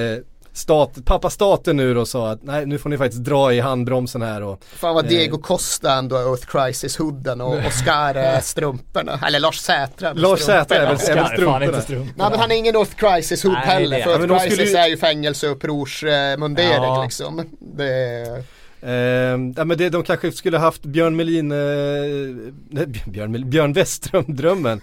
[0.57, 4.23] stat, pappa staten nu då sa att nej nu får ni faktiskt dra i handbromsen
[4.23, 9.21] här och Fan vad Diego Costa ändå Earth Crisis-hooden och Oscar eh, strumporna.
[9.27, 10.13] Eller Lars Sätra.
[10.13, 11.29] Lars Sätra är väl, strumporna.
[11.29, 11.81] strumporna.
[11.81, 12.13] strumporna.
[12.17, 14.01] Nej men han är ingen Earth Crisis-hood Nej, heller.
[14.03, 17.03] För Earth Crisis ju- är ju fängelseupprorsmundering Ja.
[17.05, 17.45] liksom.
[17.61, 18.43] Det är...
[18.83, 21.59] Eh, ja men det, de kanske skulle haft Björn Melin, eh,
[22.71, 24.81] nej, Björn, Björn Westström drömmen.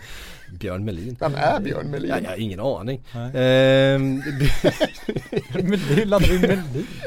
[0.52, 1.18] Björn Melin.
[1.20, 2.10] Vem är Björn Melin?
[2.10, 3.02] Ja, jag har ingen aning.
[3.36, 4.24] Ehm,
[5.54, 6.64] Melin, landar vi Melin?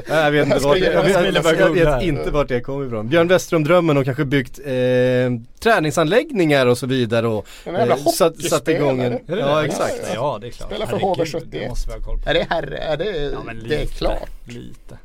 [0.09, 2.61] Nej, jag vet inte Jag vart, ska- jag, jag vet, jag, jag inte vart det
[2.61, 3.09] kommer ifrån.
[3.09, 4.65] Björn Westström drömmen och kanske byggt eh,
[5.61, 9.95] träningsanläggningar och så vidare och En jävla eh, satt, satt igång en, ja exakt.
[10.15, 10.71] Ja det är klart.
[10.71, 11.43] Spelar för Herregud, HV71.
[11.51, 12.31] Det måste vi ha koll på.
[12.31, 12.79] Är det herre?
[12.79, 14.29] Är det, Ja, men det är lite, klart.
[14.47, 14.99] Lite.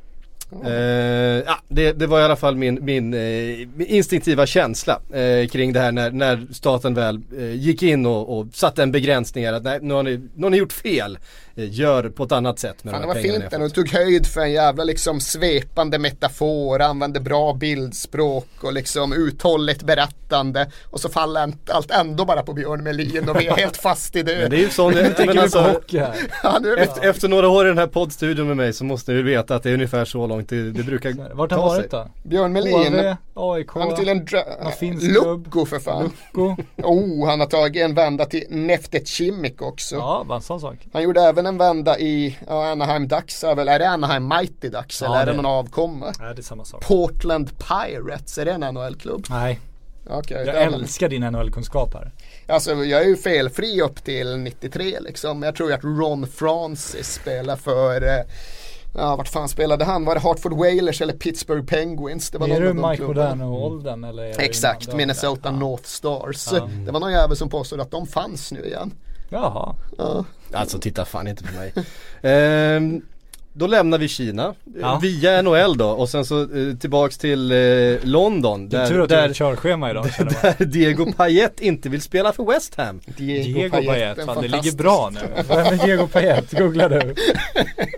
[0.66, 5.74] Eh, ja, det, det var i alla fall min, min, eh, instinktiva känsla eh, kring
[5.74, 9.54] det här när, när staten väl eh, gick in och, och satte en begränsning här
[9.54, 11.18] att nej, nu har ni, nu har ni gjort fel.
[11.60, 13.58] Eh, gör på ett annat sätt med Fan, de det här var pengarna fint ni
[13.58, 13.76] när har de fått.
[13.76, 20.72] tog höjd för en jävla liksom svepande metafor, använde bra bildspråk och liksom uthålligt berättande
[20.92, 24.24] och så faller allt ändå bara på Björn Melin och vi är helt fast i
[24.24, 24.38] det.
[24.42, 26.16] Men det är ju sån, Nu men tänker vi på alltså, hockey här.
[26.44, 28.84] ja, nu är vi, efter, efter några år i den här poddstudion med mig så
[28.84, 31.58] måste ni ju veta att det är ungefär så långt det, det brukar Vart har
[31.60, 31.90] han ta sig.
[31.90, 32.30] varit då?
[32.30, 34.26] Björn Melin, HV, AIK, han är till en.
[35.14, 36.12] Lukko för fan.
[36.32, 36.56] Go.
[36.84, 39.96] Oh, han har tagit en vända till Neftetjimik också.
[39.96, 40.88] Ja, bara en sån sak.
[40.94, 44.70] Han gjorde även en vända i ja, Anaheim Ducks, är väl, är det Anaheim Mighty
[44.70, 46.14] Ducks Ja, eller är det det- någon avkomma?
[46.20, 46.88] Nej det är samma sak.
[46.88, 49.26] Portland Pirates, är det en NHL-klubb?
[49.30, 49.60] Nej,
[50.12, 52.12] Okej, jag älskar din NHL-kunskap här.
[52.48, 55.44] Alltså jag är ju felfri upp till 93 liksom.
[55.44, 58.24] Jag tror ju att Ron Francis spelar för eh,
[58.96, 60.06] Ja, vart fan spelade han?
[60.06, 62.30] Var det Hartford Whalers eller Pittsburgh Penguins?
[62.32, 63.04] Det var Är du av de Mike.
[63.04, 64.24] Modano-åldern eller?
[64.24, 64.94] är det Exakt?
[64.94, 65.52] Minnesota Ja.
[65.52, 66.48] North Stars.
[66.52, 66.70] Ja.
[66.86, 68.94] Det var någon jävel som påstod att de fanns nu igen.
[69.30, 69.76] Jaha.
[69.98, 70.26] Ja.
[70.54, 71.74] Alltså titta fan inte på mig.
[72.22, 73.02] Ehm,
[73.54, 75.00] då lämnar vi Kina eh, Ja.
[75.02, 77.58] via NHL då och sen så eh, tillbaks till eh,
[78.04, 80.28] London där, tur att du har där, ett körschema idag man.
[80.42, 83.00] där Diego Payet inte vill spela för West Ham.
[83.18, 85.20] Diego Payet, Payet, fan det ligger bra nu.
[85.48, 86.52] Vem är Diego Payet?
[86.52, 87.16] Googla du.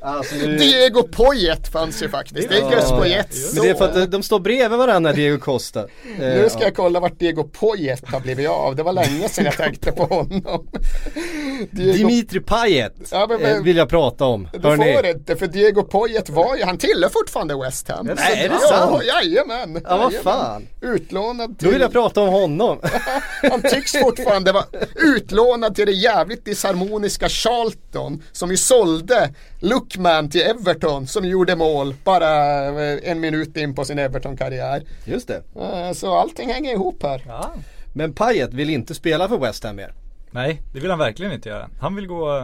[0.01, 2.49] Alltså, nu- Diego Poyet fanns ju faktiskt.
[2.49, 2.97] Det är Ja, Gus ja.
[2.97, 5.79] Poyets Men det är för att de, de står bredvid varandra Diego Costa.
[5.79, 5.87] Eh,
[6.19, 6.65] Nu ska ja.
[6.65, 8.75] jag kolla vart Diego Poyet har blivit av.
[8.75, 10.67] Det var länge sedan jag tänkte på honom.
[11.71, 14.49] Diego Dimitri Payet Ja, men- men- eh, vill jag prata om.
[14.53, 14.93] Du Hörrni.
[14.93, 18.05] får inte för Diego Poyet var ju, han tillhör fortfarande West Ham.
[18.05, 19.03] Nej, Så- är det ja, sant?
[19.05, 19.81] Jajamän.
[19.83, 20.23] Ja vad jajamän.
[20.23, 20.67] fan.
[20.81, 22.79] Utlånad till, Då vill jag prata om honom.
[23.51, 30.41] han tycks fortfarande vara utlånad till det jävligt disharmoniska Charlton som ju sålde Lookman till
[30.41, 34.83] Everton som gjorde mål bara eh, en minut in på sin Everton-karriär.
[35.05, 35.43] Just det.
[35.61, 37.23] Eh, Så allting hänger ihop här.
[37.27, 37.51] Ja.
[37.93, 39.93] Men Payet vill inte spela för West Ham mer.
[40.31, 41.69] Nej, det vill han verkligen inte göra.
[41.79, 42.39] Han vill gå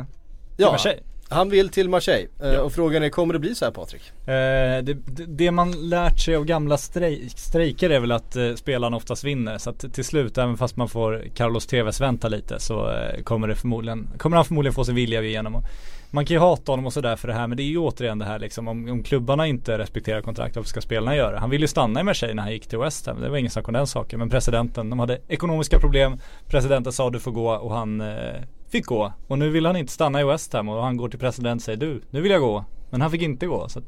[0.55, 1.01] till Ja, Marseille.
[1.29, 2.27] han vill till Marseille.
[2.43, 4.01] Eh, Och frågan är, kommer det bli så här Patrik?
[4.27, 8.97] Eh, det, det, man lärt sig av gamla strej, strejker är väl att eh, spelarna
[8.97, 9.57] oftast vinner.
[9.57, 13.47] Så att till slut, även fast man får Carlos Tevez vänta lite så eh, kommer,
[13.47, 15.55] det förmodligen, kommer han förmodligen få sin vilja igenom.
[15.55, 15.63] Och
[16.11, 18.19] man kan ju hata honom och sådär för det här men det är ju återigen
[18.19, 21.39] det här liksom om, om klubbarna inte respekterar kontrakt, varför ska spelarna göra?
[21.39, 23.51] Han ville ju stanna i Marseille när han gick till West Ham, det var ingen
[23.51, 24.19] snack om den saken.
[24.19, 28.85] Men presidenten, de hade ekonomiska problem, presidenten sa du får gå och han eh, fick
[28.85, 29.13] gå.
[29.27, 31.63] Och nu vill han inte stanna i West Ham och han går till president och
[31.63, 32.65] säger du, nu vill jag gå.
[32.89, 33.69] Men han fick inte gå.
[33.69, 33.81] Så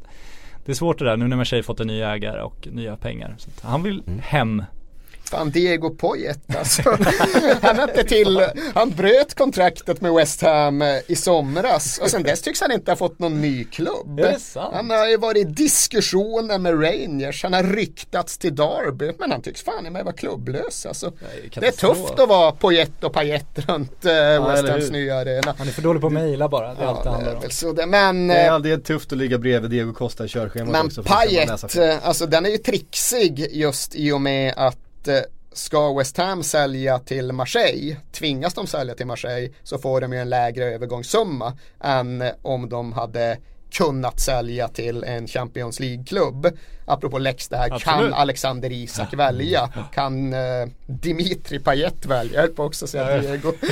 [0.65, 3.36] det är svårt det där nu när Marseille fått en ny ägare och nya pengar.
[3.61, 4.63] Han vill hem.
[5.30, 6.82] Fan Diego Poyet alltså.
[7.61, 8.41] han, hade till,
[8.73, 12.91] han bröt kontraktet med West Ham eh, i somras och sen dess tycks han inte
[12.91, 14.19] ha fått någon ny klubb.
[14.19, 14.73] Är det sant?
[14.75, 19.41] Han har ju varit i diskussioner med Rangers, han har ryktats till Derby men han
[19.41, 21.11] tycks fan i mig vara klubblös alltså.
[21.55, 24.11] Det är tufft att vara Poyet och Payet runt eh,
[24.47, 25.55] West eller Hams nya arena.
[25.57, 27.32] Han är för dålig på att mejla bara, det är allt det Ja, det handlar
[27.32, 27.51] är om.
[27.51, 27.86] så det.
[27.86, 31.01] Men, Det är eh, aldrig tufft att ligga bredvid Diego Costa i körschemat men också.
[31.01, 35.21] läsa Payet, alltså den är ju trixig just i och med att att eh,
[35.51, 40.19] ska West Ham sälja till Marseille, tvingas de sälja till Marseille så får de ju
[40.19, 43.37] en lägre övergångssumma än om de hade
[43.71, 46.57] kunnat sälja till en Champions League-klubb
[46.89, 48.13] apropå Lex där, kan Absolut.
[48.13, 49.69] Alexander Isak välja?
[49.93, 50.39] Kan eh,
[50.85, 52.33] Dimitri Payet välja?
[52.33, 53.49] Jag höll på också att säga Diego.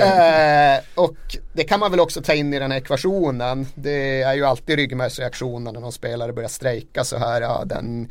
[0.00, 3.66] eh, och det kan man väl också ta in i den här ekvationen.
[3.74, 8.08] Det är ju alltid ryggmärgsreaktionen när någon spelare börjar strejka så här, ja den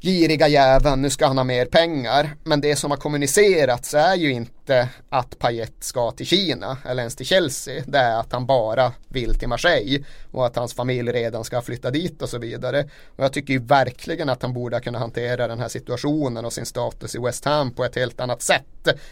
[0.00, 2.36] giriga jäveln, nu ska han ha mer pengar.
[2.44, 7.16] Men det som har kommunicerats är ju inte att Payet ska till Kina eller ens
[7.16, 7.82] till Chelsea.
[7.86, 11.90] Det är att han bara vill till Marseille och att hans familj redan ska flytta
[11.90, 12.88] dit och så vidare.
[13.16, 16.66] Och jag tycker ju verkligen att han borde kunna hantera den här situationen och sin
[16.66, 18.64] status i West Ham på ett helt annat sätt.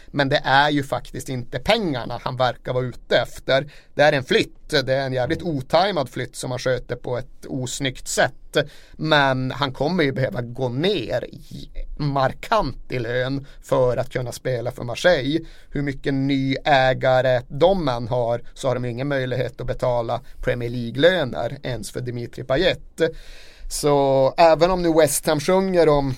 [0.07, 3.71] Men det är ju faktiskt inte pengarna han verkar vara ute efter.
[3.95, 4.69] Det är en flytt.
[4.69, 8.33] Det är en jävligt otajmad flytt som han sköter på ett osnyggt sätt.
[8.93, 14.71] Men han kommer ju behöva gå ner i- markant i lön för att kunna spela
[14.71, 15.39] för Marseille.
[15.69, 20.69] Hur mycket ny ägare de än har så har de ingen möjlighet att betala Premier
[20.69, 23.01] League-löner ens för Dimitri Payet.
[23.69, 26.15] Så även om nu West Ham sjunger om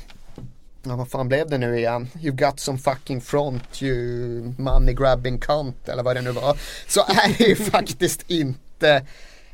[0.84, 2.10] Ja, vad fan blev det nu igen?
[2.22, 6.58] You got some fucking front, you money grabbing cunt eller vad det nu var.
[6.88, 9.06] Så är det ju faktiskt inte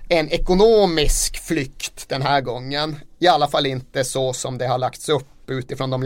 [0.09, 2.99] en ekonomisk flykt den här gången.
[3.19, 6.03] I alla fall inte så som det har lagts upp utifrån de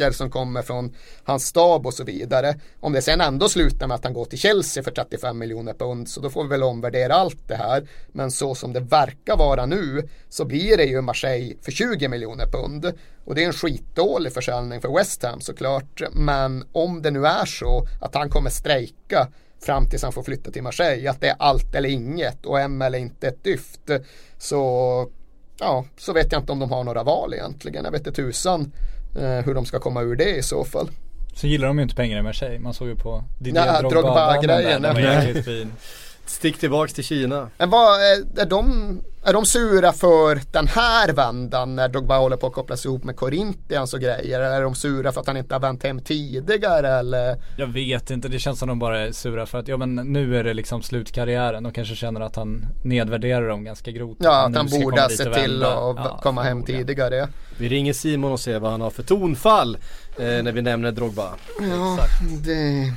[0.00, 0.94] läckor som kommer från
[1.24, 2.54] hans stab och så vidare.
[2.80, 6.08] Om det sen ändå slutar med att han går till Chelsea för 35 miljoner pund
[6.08, 7.88] så då får vi väl omvärdera allt det här.
[8.12, 12.46] Men så som det verkar vara nu så blir det ju Marseille för 20 miljoner
[12.46, 12.92] pund.
[13.24, 16.02] Och det är en skitdålig försäljning för West Ham såklart.
[16.12, 19.28] Men om det nu är så att han kommer strejka
[19.60, 21.10] fram tills han får flytta till Marseille.
[21.10, 23.90] Att det är allt eller inget och M eller inte ett dyft.
[24.38, 25.10] Så
[25.60, 27.84] ja, så vet jag inte om de har några val egentligen.
[27.84, 28.72] Jag vet inte tusan
[29.14, 30.90] hur de ska komma ur det i så fall.
[31.34, 32.58] Så gillar de ju inte pengar i Marseille.
[32.58, 35.22] Man såg ju på Didier Ja, Drogba Drogba-grejen, Den var ja.
[35.22, 35.72] jäkligt fin.
[36.30, 37.48] Stick tillbaks till Kina.
[37.58, 42.36] Men vad, är, är, de, är de sura för den här vändan när Drogba håller
[42.36, 44.40] på att kopplas ihop med Corinthians och grejer?
[44.40, 47.36] Eller är de sura för att han inte har vänt hem tidigare eller?
[47.56, 50.38] Jag vet inte, det känns som de bara är sura för att ja men nu
[50.38, 54.18] är det liksom slutkarriären och kanske känner att han nedvärderar dem ganska grovt.
[54.20, 57.28] Ja, att han borde och till att Ja, komma hem tidigare.
[57.58, 59.78] Vi ringer Simon och ser vad han har för tonfall
[60.18, 61.28] eh, när vi nämner Drogba.
[61.60, 61.98] Ja,
[62.44, 62.92] det,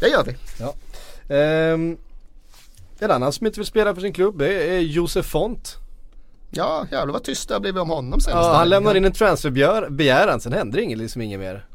[0.00, 0.36] det gör vi.
[1.34, 1.96] Ehm,
[3.02, 5.76] en annan som inte vill spela för sin klubb är, är Josef Font.
[6.50, 9.12] Ja, jävlar vad tyst det har blivit om honom senaste Ja, han lämnar in en
[9.12, 11.66] transferbegäran, sen händer inget, liksom inget mer.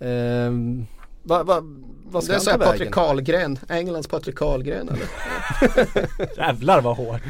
[0.00, 0.86] Ehm,
[1.22, 1.62] va, va,
[2.04, 2.72] vad ska Det är han så ta här vägen?
[2.72, 5.06] Patrik Karlgren, Englands Patrik Karlgren eller?
[6.36, 7.20] Jävlar vad hårt.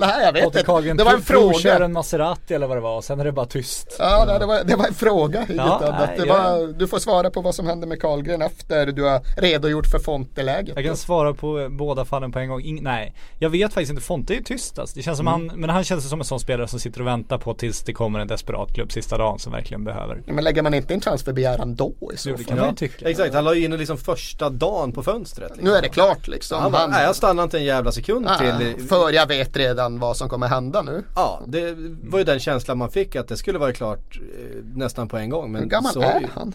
[0.00, 1.84] Nej jag vet Patrik Det var en fråga.
[1.84, 3.96] en Maserati eller vad det var och sen är det bara tyst.
[3.98, 6.10] Ja, nej, det, var, det var en fråga, inget Ja, annat.
[6.18, 9.86] nej, var, du får svara på vad som hände med Karlgren efter du har redogjort
[9.86, 10.76] för Fonte-läget.
[10.76, 12.60] Jag kan svara på eh, båda fallen på en gång.
[12.62, 14.02] Ing- nej, jag vet faktiskt inte.
[14.02, 14.96] Fonte är ju tyst alltså.
[14.96, 15.48] Det känns som Mm.
[15.48, 17.92] han, men han känns som en sån spelare som sitter och väntar på tills det
[17.92, 20.22] kommer en desperat klubb sista dagen som verkligen behöver.
[20.26, 22.48] Men lägger man inte in transferbegäran då i så Jo, det fall?
[22.48, 23.08] kan man ju tycka.
[23.10, 25.48] Exakt, han la ju in den liksom första dagen på fönstret.
[25.50, 25.64] Liksom.
[25.68, 26.60] Nu är det klart liksom.
[26.62, 28.86] Han bara, Han- nej jag stannar inte en jävla sekund Ah, till.
[28.88, 31.02] För jag vet redan vad som kommer hända nu.
[31.14, 31.74] Ja, det
[32.08, 35.30] var ju den känslan man fick att det skulle vara klart eh, nästan på en
[35.30, 35.52] gång.
[35.52, 36.54] Men Hur gammal så är han?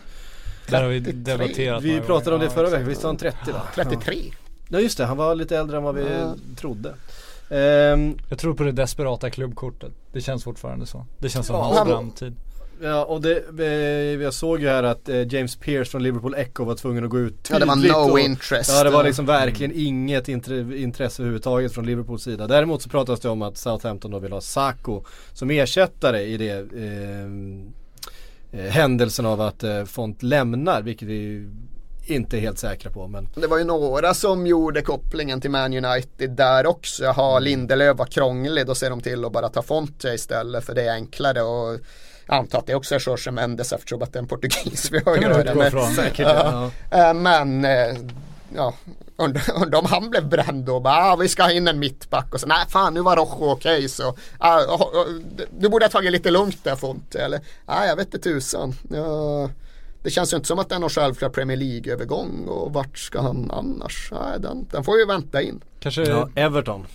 [0.69, 1.33] Där har vi 33.
[1.37, 2.45] debatterat Vi pratade om gånger.
[2.49, 3.61] det förra Ja, veckan, visst var han 30 då?
[3.75, 4.15] 33.
[4.69, 6.35] Ja just det, han var lite äldre än vad vi Ja.
[6.55, 6.93] trodde.
[7.49, 9.91] Ehm, Jag tror på det desperata klubbkortet.
[10.11, 11.05] Det känns fortfarande så.
[11.19, 12.35] Det känns som Ja, hans han- framtid.
[12.83, 16.63] Ja och det, eh, jag såg ju här att eh, James Pierce från Liverpool Echo
[16.63, 18.69] var tvungen att gå ut Ja det var no och, interest.
[18.69, 22.47] Ja det var liksom verkligen inget intre, intresse överhuvudtaget från Liverpools sida.
[22.47, 25.03] Däremot så pratas det om att Southampton då vill ha Sacco
[25.33, 27.25] som ersättare i det eh,
[28.59, 31.49] eh, händelsen av att eh, Font lämnar, vilket vi
[32.05, 33.07] inte är helt säkra på.
[33.07, 37.03] Men Det var ju några som gjorde kopplingen till Man United där också.
[37.03, 40.83] Jaha, Lindelöf var krånglig, då ser de till att bara ta Fonte istället för det
[40.83, 41.79] är enklare och
[42.27, 44.99] jag antar att det också är Jorge Mendes eftersom att det är en portugis vi
[45.05, 45.71] har utgå med.
[45.71, 45.93] från.
[45.93, 46.71] säkert Ja.
[46.89, 47.09] ja.
[47.09, 47.97] Eh, Men eh,
[48.55, 48.73] ja,
[49.15, 52.39] undrar om han blev bränd och bara ah, vi ska ha in en mittback och
[52.39, 55.07] så nej fan nu var Rojo okej så ah, oh, oh,
[55.59, 58.73] du borde ha tagit lite lugnt där Fonte eller nej jag vet inte tusan.
[58.93, 59.49] Ja,
[60.03, 63.21] det känns ju inte som att det är någon självklar Premier League-övergång och vart ska
[63.21, 64.09] han annars?
[64.11, 65.63] Nej, den, den får ju vänta in.
[65.79, 66.85] Kanske ja, Everton.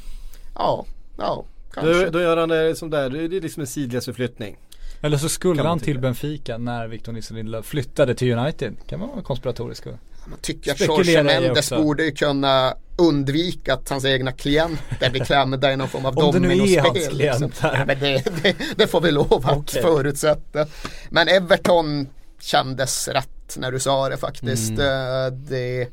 [0.55, 0.85] Ja,
[1.18, 2.05] ja, kanske.
[2.05, 4.57] Då, då gör han det som där, det är liksom en sidledsförflyttning.
[5.01, 5.99] Eller så skulle han till.
[5.99, 8.74] Benfica när Victor Nilsson Lindelöf flyttade till United.
[8.88, 9.86] Kan man vara konspiratorisk?
[9.86, 9.92] och-
[10.26, 15.72] Man tycker att Jorge Mendes borde ju kunna undvika att hans egna klienter blir klämda
[15.72, 16.80] i någon form av Om det nu är dominospel.
[16.84, 17.51] hans liksom.
[17.51, 17.84] klienter.
[17.88, 19.82] Ja, det, det, det får vi lov att Okej.
[19.82, 20.66] förutsätta.
[21.11, 22.07] Men Everton
[22.40, 24.70] kändes rätt när du sa det faktiskt.
[24.70, 24.80] Mm.
[25.26, 25.88] Eh, Det,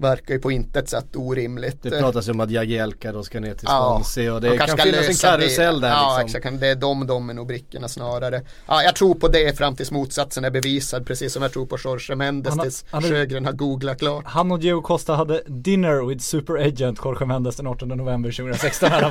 [0.00, 1.82] verkar ju på intet sätt orimligt.
[1.82, 4.56] Det pratas ju om att Jagielka då ska ner till Ja, Swansea och de det
[4.58, 5.42] kanske kan finnas en lösa det.
[5.42, 6.38] karusell där Ja liksom.
[6.38, 8.42] exakt, det är de dominobrickorna snarare.
[8.68, 11.78] Ja, jag tror på det fram tills motsatsen är bevisad precis som jag tror på
[11.84, 14.24] Jorge Mendes Han har- tills han har- Sjögren har googlat klart.
[14.26, 18.88] Han och Diego Costa hade dinner with super agent Jorge Mendes den 18 november 2016
[18.88, 19.10] i alla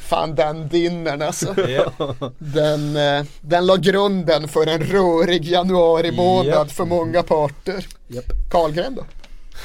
[0.00, 1.54] Fan den dinnern alltså.
[1.68, 1.92] Ja.
[2.38, 6.70] Den, eh, den la grunden för en rörig januari månad Japp.
[6.72, 7.86] för många parter.
[8.08, 8.24] Japp.
[8.50, 9.04] Karlgren då?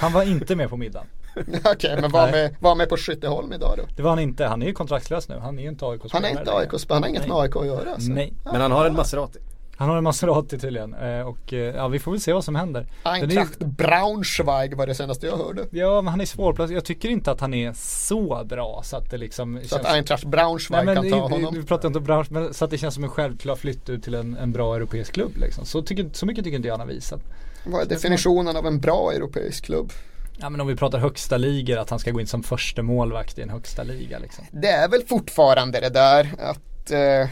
[0.01, 1.07] Han var inte med på middagen.
[1.65, 3.83] Okej, men var med, var med på Skytteholm idag då?
[3.95, 5.37] Det var han inte, han är ju kontraktslös nu.
[5.41, 7.65] Han är ju inte AIK Han är inte AIK, han har inget med AIK att
[7.65, 8.11] göra alltså.
[8.11, 9.39] Nej, Men han har en Maserati.
[9.77, 10.93] han har en Maserati tydligen.
[10.93, 12.85] Eh, Och eh, ja, vi får väl se vad som händer.
[13.03, 15.65] Den är- Eintracht Braunschweig var det senaste jag hörde.
[15.71, 16.77] Ja, men han är svårplacerad.
[16.77, 20.23] Jag tycker inte att han är så bra så att det liksom Så att Eintracht
[20.23, 21.53] Braunschweig Nej, kan ta i- honom.
[21.55, 24.03] Vi pratar inte om bransch, men så att det känns som en självklar flytt ut
[24.03, 25.65] till en, en bra europeisk klubb liksom.
[25.65, 27.21] Så, tycker, så mycket tycker inte jag han har visat.
[27.63, 29.93] Vad är definitionen av en bra europeisk klubb?
[30.37, 33.37] Ja men om vi pratar högsta ligor, att han ska gå in som första målvakt
[33.37, 34.45] i en högsta liga liksom.
[34.51, 37.29] Det är väl fortfarande det där att eh,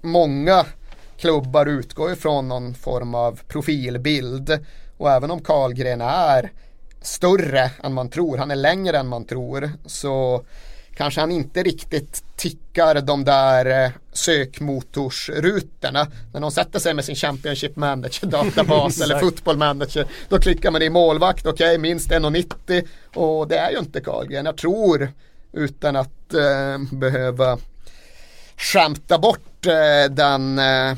[0.00, 0.66] många
[1.18, 4.58] klubbar utgår ifrån någon form av profilbild.
[4.96, 6.52] Och även om Karlgren är
[7.00, 10.44] större än man tror, han är längre än man tror, så
[10.94, 16.06] kanske han inte riktigt tickar de där eh, sökmotorsrutorna.
[16.32, 19.18] När någon sätter sig med sin Championship Manager databas eller.
[19.18, 24.00] Football Manager, då klickar man i målvakt, okej minst 1,90 och det är ju inte
[24.00, 24.46] Karlgren.
[24.46, 25.12] Jag tror
[25.52, 27.58] utan att eh, behöva
[28.56, 30.94] skämta bort eh, den eh,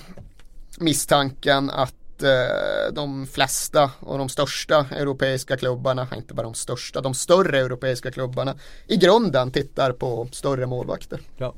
[0.79, 1.95] misstanken att
[2.93, 8.55] de flesta och de största europeiska klubbarna, inte bara de största, de större europeiska klubbarna
[8.87, 11.21] i grunden tittar på större målvakter.
[11.37, 11.55] Ja.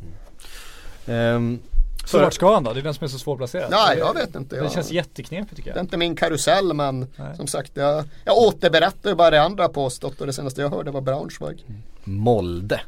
[1.06, 1.58] Ehm,
[2.06, 2.72] Så vart ska han då?
[2.72, 3.70] Det är den som är så svårplacerad.
[3.70, 4.56] Nej, jag vet inte.
[4.56, 5.84] Det Jag, känns jätteknepigt tycker det är jag.
[5.84, 7.36] inte min karusell men Nej.
[7.36, 10.90] som sagt jag, jag återberättar ju bara det andra påstått och det senaste jag hörde
[10.90, 11.64] var Braunschweig.
[12.04, 12.80] Molde.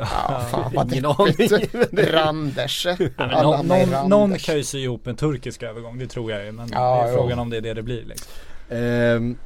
[0.00, 1.52] Ja, fan vad Ingen deppigt.
[1.52, 2.06] aning.
[2.12, 2.86] Randers.
[2.86, 6.52] Ja, någon, någon, någon kan ju sy ihop en turkisk övergång, det tror jag ju.
[6.52, 7.18] Men Ja, det är jo.
[7.18, 8.32] frågan om det är det det blir liksom.
[8.70, 9.36] Ehm,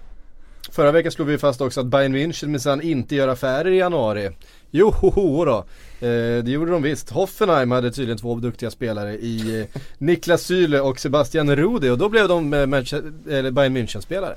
[0.74, 4.30] förra veckan slog vi fast också att Bayern München minsann inte gör affärer i januari.
[4.70, 5.56] Jo, ho, ho, då.
[6.00, 7.10] Eh, det gjorde de visst.
[7.10, 12.08] Hoffenheim hade tydligen två duktiga spelare i eh, Niklas Syle och Sebastian Rudi och då
[12.08, 14.34] blev de eh, Bayern München-spelare.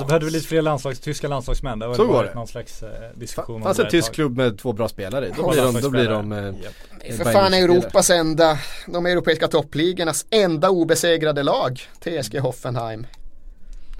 [0.00, 1.78] Då behövde vi lite fler landslags, tyska landslagsmän.
[1.78, 2.34] Det Så går varit det.
[2.34, 5.32] någon slags eh, diskussion fanns det en tysk klubb med två bra spelare i.
[5.36, 6.38] Då blir de, då blir de eh,
[7.00, 7.54] är för fan.
[7.54, 13.06] Europas enda, de europeiska toppligornas enda obesegrade lag, TSG Hoffenheim.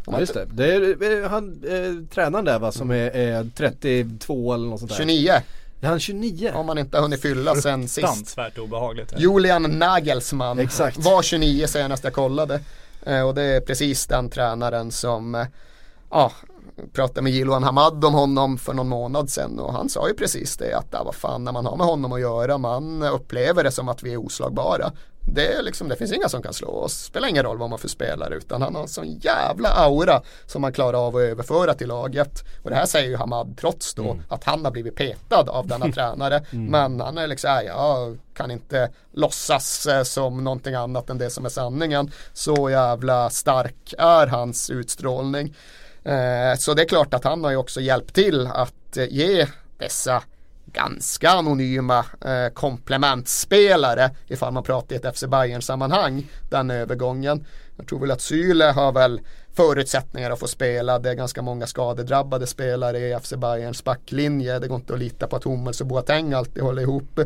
[0.06, 0.46] Ja just det.
[0.52, 4.90] Det är eh, han, eh, tränaren där va som är, är 32 eller något sånt
[4.90, 4.96] där.
[4.96, 5.32] 29,
[5.80, 6.52] Är han 29?
[6.54, 8.38] om man inte har hunnit fylla sen sist.
[8.58, 9.14] Obehagligt.
[9.18, 10.98] Julian Nagelsmann Exakt.
[10.98, 12.60] var 29 senast jag kollade.
[13.06, 15.46] Eh, och det är precis den tränaren som, eh,
[16.10, 16.32] ja,
[16.92, 20.56] pratade med Jiloan Hamad om honom för någon månad sedan och han sa ju precis
[20.56, 23.70] det att, ja, vad fan när man har med honom att göra, man upplever det
[23.70, 24.92] som att vi är oslagbara.
[25.26, 27.78] Det, är liksom, det finns inga som kan slå oss, spelar ingen roll vad man
[27.78, 31.74] för spelare utan han har en sån jävla aura som man klarar av att överföra
[31.74, 32.44] till laget.
[32.62, 35.88] Och det här säger ju Hamad trots då att han har blivit petad av denna
[35.92, 36.44] tränare.
[36.50, 41.30] Men han är liksom, "Nej, jag kan inte låtsas eh, som någonting annat än det
[41.30, 42.10] som är sanningen.
[42.32, 45.54] Så jävla stark är hans utstrålning.
[46.04, 49.46] Eh, så det är klart att han har ju också hjälpt till att eh, ge
[49.78, 50.22] dessa
[50.74, 57.46] ganska anonyma eh, komplementspelare ifall man pratar i ett FC Bayern sammanhang den övergången.
[57.76, 59.20] Jag tror väl att Syle har väl
[59.52, 60.98] förutsättningar att få spela.
[60.98, 64.58] Det är ganska många skadedrabbade spelare i FC Bayerns backlinje.
[64.58, 67.20] Det går inte att lita på att Hummels och Boateng alltid håller ihop.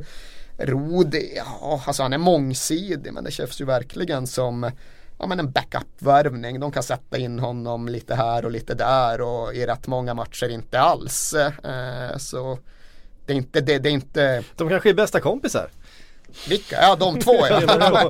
[0.58, 4.70] Rudi, ja alltså han är mångsidig men det känns ju verkligen som
[5.18, 6.60] ja, men en backup-värvning.
[6.60, 10.48] De kan sätta in honom lite här och lite där och i rätt många matcher
[10.48, 11.34] inte alls.
[11.64, 12.58] Eh, så
[13.28, 15.68] det är inte, det, det är inte, De kanske är bästa kompisar.
[16.48, 16.82] vilka?
[16.82, 17.60] Ja de två ja.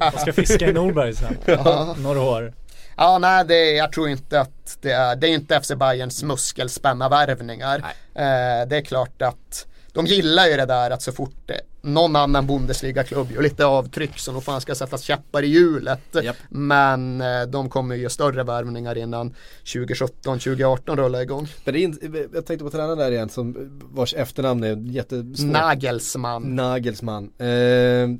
[0.12, 1.36] Jag ska fiska i Norberg sen.
[2.02, 2.54] Några år.
[2.96, 7.08] Ja, nej, det, jag tror inte att det är, det är inte FC Bayerns muskelspänna
[7.08, 7.78] värvningar.
[8.14, 12.16] Eh, det är klart att de gillar ju det där att så fort det, någon
[12.16, 16.00] annan Bundesliga-klubb gör lite avtryck så nog fan ska sättas käppar i hjulet.
[16.22, 16.36] Japp.
[16.48, 19.34] Men eh, de kommer ju göra större värvningar innan
[19.64, 21.48] 2017-2018 rullar igång.
[21.64, 23.56] Men det är in, jag tänkte på tränaren där igen som
[23.92, 25.52] vars efternamn är jättesvårt.
[25.52, 26.42] Nagelsmann.
[26.56, 27.24] Nagelsmann.
[27.38, 27.46] Eh,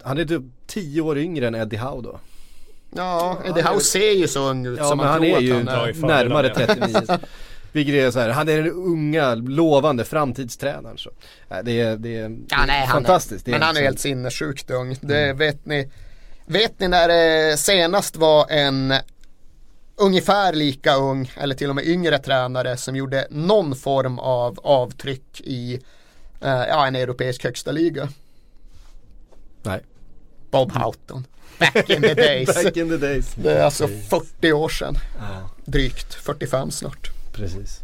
[0.09, 2.21] han är typ 10 år yngre än Eddie Howe då.
[2.97, 5.37] Ja, Eddie Howe ser ju så ung ut Ja som men man han tror är
[5.37, 5.93] att ju han drar är.
[5.93, 6.69] ju närmare med.
[6.79, 7.19] 39.
[7.79, 10.99] Vilket är så här, han är den unga, lovande framtidstränaren.
[10.99, 11.11] Så.
[11.65, 13.45] Det är, det är Ja, nej, han fantastiskt.
[13.45, 14.97] Det Är, men han är liksom- helt sinnessjukt ung.
[15.01, 15.91] Det vet ni.
[16.47, 18.95] Vet ni när det senast var en
[19.97, 25.41] ungefär lika ung eller till och med yngre tränare som gjorde någon form av avtryck
[25.41, 25.75] i
[26.43, 28.09] eh, ja, en europeisk högsta liga.
[29.63, 29.81] Nej.
[30.51, 31.25] Bob Houghton.
[31.59, 32.65] Back in the days.
[32.65, 33.35] Back in the days.
[33.35, 34.95] Det är alltså 40 år sedan.
[35.65, 37.11] Drygt 45 snart.
[37.39, 37.81] Precis.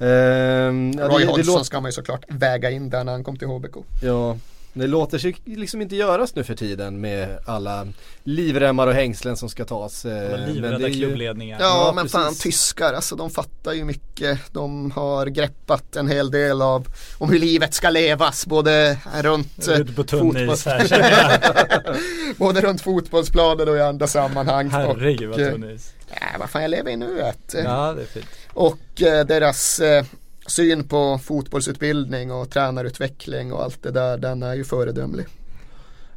[0.00, 3.24] Ehm, ja, Roy det, det Hodgson ska man ju såklart väga in där när han
[3.24, 3.76] kom till HBK.
[4.02, 4.36] ja,
[4.74, 7.86] det låter sig liksom inte göras nu för tiden med alla
[8.24, 10.04] livremmar och hängslen som ska tas.
[10.04, 11.60] eh, men livrädda är ju- klubbledningar.
[11.60, 12.12] Ja, Ja, men precis.
[12.20, 14.38] fan tyskar alltså de fattar ju mycket.
[14.52, 16.86] De har greppat en hel del av
[17.18, 21.10] om hur livet ska levas både runt eh, Ute på tunn fotboll- is här känner
[21.10, 21.96] jag.
[22.38, 24.70] Både runt fotbollsplanen och i andra sammanhang.
[24.70, 25.78] Herregud vad och, eh, tunn
[26.12, 26.18] is.
[26.20, 27.54] Ja, vad fan jag lever i nuet.
[27.64, 28.26] Ja det är fint.
[28.52, 30.04] Och eh, deras eh,
[30.46, 35.26] syn på fotbollsutbildning och tränarutveckling och allt det där, den är ju föredömlig.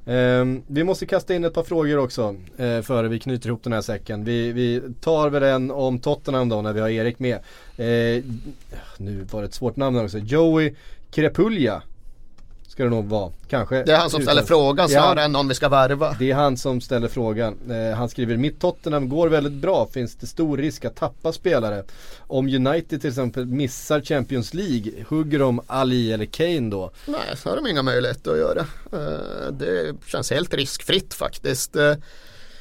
[0.06, 3.74] Ehm, vi måste kasta in ett par frågor också eh, före vi knyter ihop den
[3.74, 4.24] här säcken.
[4.24, 7.36] Vi, vi tar väl en om Tottenham då när vi har Erik med.
[7.78, 8.24] Eh,
[8.98, 10.18] nu var det ett svårt namn också.
[10.18, 10.76] Joey
[11.12, 11.82] Krepulja
[12.76, 13.32] ska det nog vara.
[13.49, 13.84] Kanske.
[13.84, 16.15] Det är han som ställer Utan- frågan snarare än om vi ska värva.
[16.19, 17.57] Det är han som ställer frågan.
[17.71, 19.88] Eh, han skriver Mitt Tottenham går väldigt bra.
[19.93, 21.84] Finns det stor risk att tappa spelare?
[22.19, 26.91] Om United till exempel missar Champions League, hugger de Ali eller Kane då?
[27.05, 28.59] Nej, så har de inga möjligheter att göra.
[28.93, 31.76] Eh, Det känns helt riskfritt faktiskt.
[31.76, 31.93] Eh,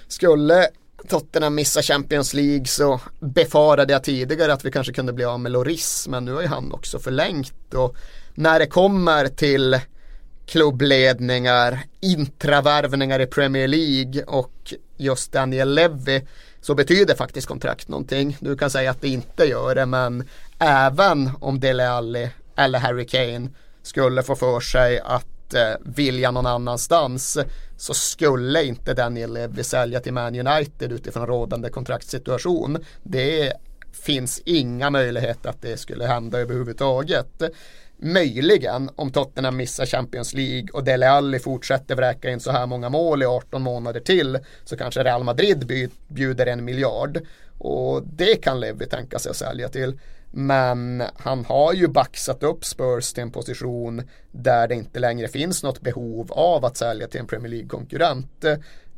[0.08, 0.68] Skulle
[1.08, 5.52] Tottenham missa Champions League så befarade jag tidigare att vi kanske kunde bli av med
[5.52, 7.96] Loris men nu har ju han också förlängt och
[8.34, 9.80] när det kommer till
[10.46, 16.22] klubbledningar, intravärvningar i Premier League och just Daniel Levy
[16.60, 18.36] så betyder faktiskt kontrakt någonting.
[18.40, 20.28] Du kan säga att det inte gör det men
[20.58, 23.48] även om Dele Alli eller Harry Kane
[23.82, 27.38] skulle få för sig att eh, vilja någon annanstans
[27.76, 32.78] så skulle inte Daniel Levy sälja till Man United utifrån rådande kontraktssituation.
[33.02, 33.52] Det
[33.92, 37.42] finns inga möjligheter att det skulle hända överhuvudtaget.
[38.06, 42.88] Möjligen om Tottenham missar Champions League och Dele Alli fortsätter vräka in så här många
[42.88, 47.20] mål i 18 månader till så kanske Real Madrid bjuder en miljard.
[47.58, 49.98] Och det kan Levy tänka sig att sälja till.
[50.30, 54.02] Men han har ju baxat upp Spurs till en position
[54.32, 58.44] där det inte längre finns något behov av att sälja till en Premier League-konkurrent.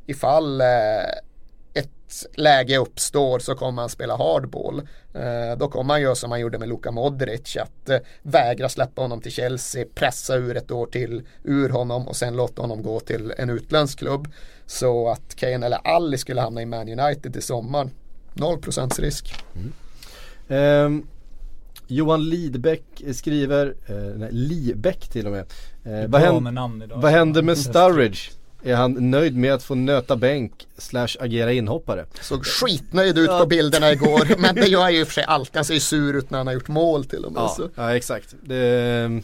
[0.07, 0.67] Ifall eh,
[2.35, 4.79] läge uppstår så kommer han spela hardball.
[5.15, 7.57] Eh, då kommer han göra som han gjorde med Luka Modric.
[7.57, 12.17] Att eh, vägra släppa honom till Chelsea, pressa ur ett år till ur honom och
[12.17, 14.29] sen låta honom gå till en utländsk klubb.
[14.67, 17.91] Så att Kane eller Ali skulle hamna i Man United i sommar.
[18.35, 19.35] 0% risk.
[20.49, 21.07] Ehm,
[21.87, 25.47] Johan Lidbeck skriver, eh, nej Libeck till och med.
[25.85, 28.31] Eh, vad, händer, vad händer med Sturridge?
[28.67, 32.07] Är han nöjd med att få nöta bänk slash agera inhoppare?
[32.21, 34.35] Såg skitnöjd ut på bilderna igår.
[34.39, 35.57] men det gör han ju för sig alltid.
[35.57, 37.43] Han ser ju sur ut när han har gjort mål till och med.
[37.43, 37.69] Ja, så.
[37.75, 38.35] ja exakt.
[38.43, 39.23] Det,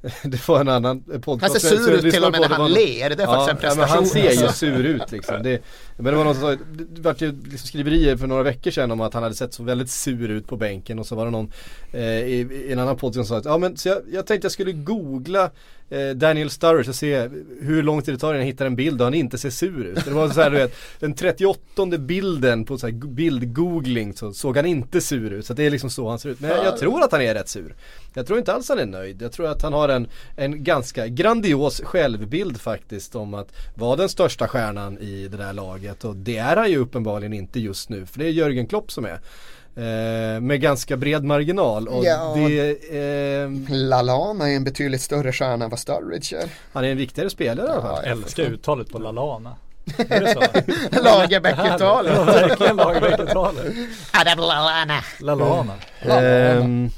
[0.22, 1.52] det var en annan podcast.
[1.52, 3.10] Han ser sur jag ut till och med när han var ler.
[3.10, 4.06] Det är faktiskt en ja, men han prestation.
[4.06, 4.52] ser ju alltså.
[4.52, 5.42] sur ut liksom.
[5.42, 5.62] Det,
[5.96, 8.90] men det var någon som sa, det vart ju liksom skriverier för några veckor sedan
[8.90, 11.30] om att han hade sett så väldigt sur ut på bänken och så var det
[11.30, 11.52] någon
[11.92, 14.44] eh, i, i en annan podd som sa att ja men så jag, jag tänkte
[14.44, 15.50] jag skulle googla
[16.14, 17.28] Daniel Sturridge och se
[17.60, 19.84] hur lång tid det tar innan jag hittar en bild och han inte ser sur
[19.84, 20.04] ut.
[20.04, 24.56] Det var så här, du vet, den 38 bilden på så här bildgoogling så såg
[24.56, 25.46] han inte sur ut.
[25.46, 26.40] Så det är liksom så han ser ut.
[26.40, 27.74] Men jag, jag tror att han är rätt sur.
[28.14, 29.22] Jag tror inte alls han är nöjd.
[29.22, 34.08] Jag tror att han har en, en ganska grandios självbild faktiskt om att vara den
[34.08, 36.04] största stjärnan i det där laget.
[36.04, 38.06] Och det är han ju uppenbarligen inte just nu.
[38.06, 39.20] För det är Jörgen Klopp som är.
[39.76, 41.88] Eh, med ganska bred marginal.
[41.88, 42.34] Och Ja.
[42.36, 46.48] det, eh, Lalana är en betydligt större stjärna än vad Sturridge är.
[46.72, 48.00] han är en viktigare spelare i alla fall.
[48.02, 49.56] Jag älskar uttalet på Lalana.
[50.08, 50.40] Är det så?
[51.02, 52.12] Lagerbäck-uttalet.
[52.16, 53.74] Ja, verkligen Lagerbäck-uttalet.
[54.36, 54.98] Lalana.
[55.20, 55.74] Lalana.
[56.00, 56.90] Ehm,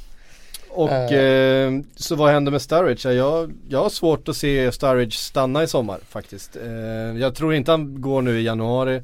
[0.68, 3.08] och eh, så vad händer med Sturridge?
[3.08, 6.56] Ja, Jag, jag har svårt att se Sturridge stanna i sommar faktiskt.
[6.56, 9.02] Eh, jag tror inte han går nu i januari.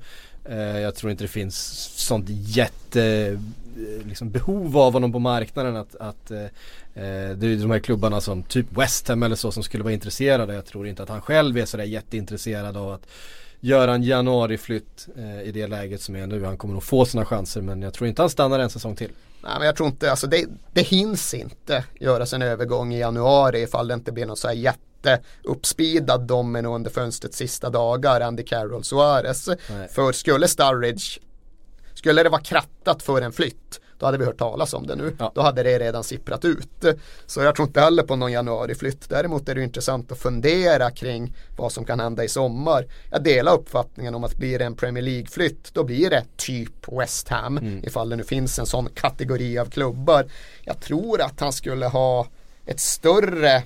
[0.50, 1.56] Eh, jag tror inte det finns
[1.96, 3.38] sånt jätte
[4.04, 6.42] liksom behov av honom på marknaden att, att eh,
[6.94, 9.94] eh, det är de här klubbarna som typ West Ham eller så som skulle vara
[9.94, 10.54] intresserade.
[10.54, 13.06] Jag tror inte att han själv är sådär jätteintresserad av att
[13.60, 16.44] göra en januariflytt eh, i det läget som är nu.
[16.44, 19.10] Han kommer nog få sina chanser men jag tror inte han stannar en säsong till.
[19.42, 23.62] Nej men jag tror inte, alltså det, det hinns inte göras en övergång i januari
[23.62, 28.84] ifall det inte blir någon så här jätteuppspeedad domino under fönstrets sista dagar, Andy Carroll
[28.84, 29.48] Suarez.
[29.48, 29.88] Nej.
[29.88, 31.20] För skulle Sturridge,
[31.98, 35.16] skulle det vara krattat för en flytt, då hade vi hört talas om det nu.
[35.18, 35.32] Ja.
[35.34, 36.84] Då hade det redan sipprat ut.
[37.26, 39.08] Så jag tror inte heller på någon januariflytt.
[39.08, 42.86] Däremot är det intressant att fundera kring vad som kan hända i sommar.
[43.10, 47.28] Jag delar uppfattningen om att blir det en Premier League-flytt då blir det typ West
[47.28, 50.26] Ham ifall det nu finns en sån kategori av klubbar.
[50.64, 52.26] Jag tror att han skulle ha
[52.66, 53.62] ett större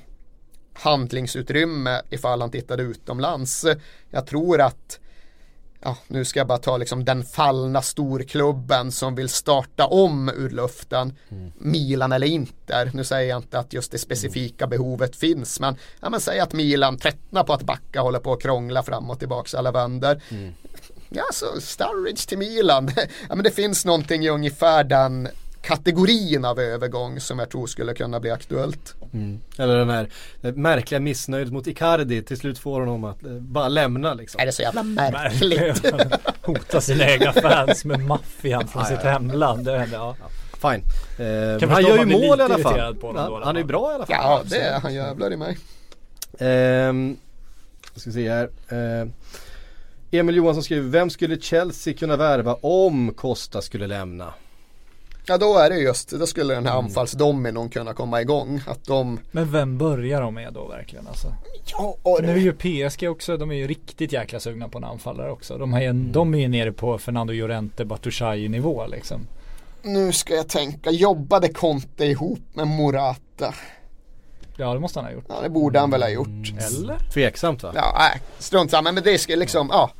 [0.73, 3.67] handlingsutrymme ifall han tittade utomlands.
[4.11, 4.99] Jag tror att
[5.85, 10.51] Ja, nu ska jag bara ta liksom den fallna storklubben som vill starta om ur
[10.51, 11.17] luften.
[11.59, 12.91] Milan eller Inter.
[12.95, 15.61] Nu säger jag inte att just det specifika behovet finns.
[15.61, 19.11] Men, ja, men säg att Milan tröttnar på att backa, håller på att krångla fram
[19.11, 20.23] och tillbaka alla vänder.
[21.09, 22.91] Ja, så Sturridge till Milan.
[23.29, 25.29] ja, men det finns någonting i ungefär den
[25.63, 28.95] kategorin av övergång som jag tror skulle kunna bli aktuellt.
[29.59, 30.09] Eller den här
[30.53, 34.41] märkliga missnöjet mot Icardi till slut får honom att eh, bara lämna liksom.
[34.41, 35.95] Är det så jävla märkligt?
[36.43, 39.65] Hota sina egna fans med maffian från sitt hemland.
[39.65, 40.17] Det, ja.
[40.53, 40.83] Fine.
[41.27, 42.95] Eh, han gör ju mål i alla fall.
[43.01, 43.69] då Ja, alla han är fall.
[43.69, 44.17] bra i alla fall.
[44.21, 45.59] Ja, det är han jävlar i mig.
[46.39, 47.17] Ehm,
[47.97, 48.51] ska se här.
[48.69, 49.13] Ehm,
[50.11, 54.35] Emil Johansson skriver, vem skulle Chelsea kunna värva om Costa skulle lämna?
[55.27, 58.61] Ja då är det just, då skulle den här anfallsdominon kunna komma igång.
[58.67, 61.35] Att de, Men vem börjar de med då verkligen alltså?
[61.67, 64.79] ja, och För nu är ju PSG också, de är ju riktigt jäkla sugna på
[64.79, 65.59] en anfallare också.
[65.59, 69.27] De, har ju, en- de är ju nere på Fernando Llorente, Batushai nivå liksom.
[69.83, 73.55] nu ska jag tänka, jobbade Conte ihop med Morata?
[74.57, 75.25] Ja det måste han ha gjort.
[75.29, 76.53] Ja det borde han väl ha gjort.
[76.59, 76.99] Eller?
[77.13, 77.73] Tveksamt va?
[77.75, 79.91] Ja, nej, strunt samma, men det ska liksom, ja.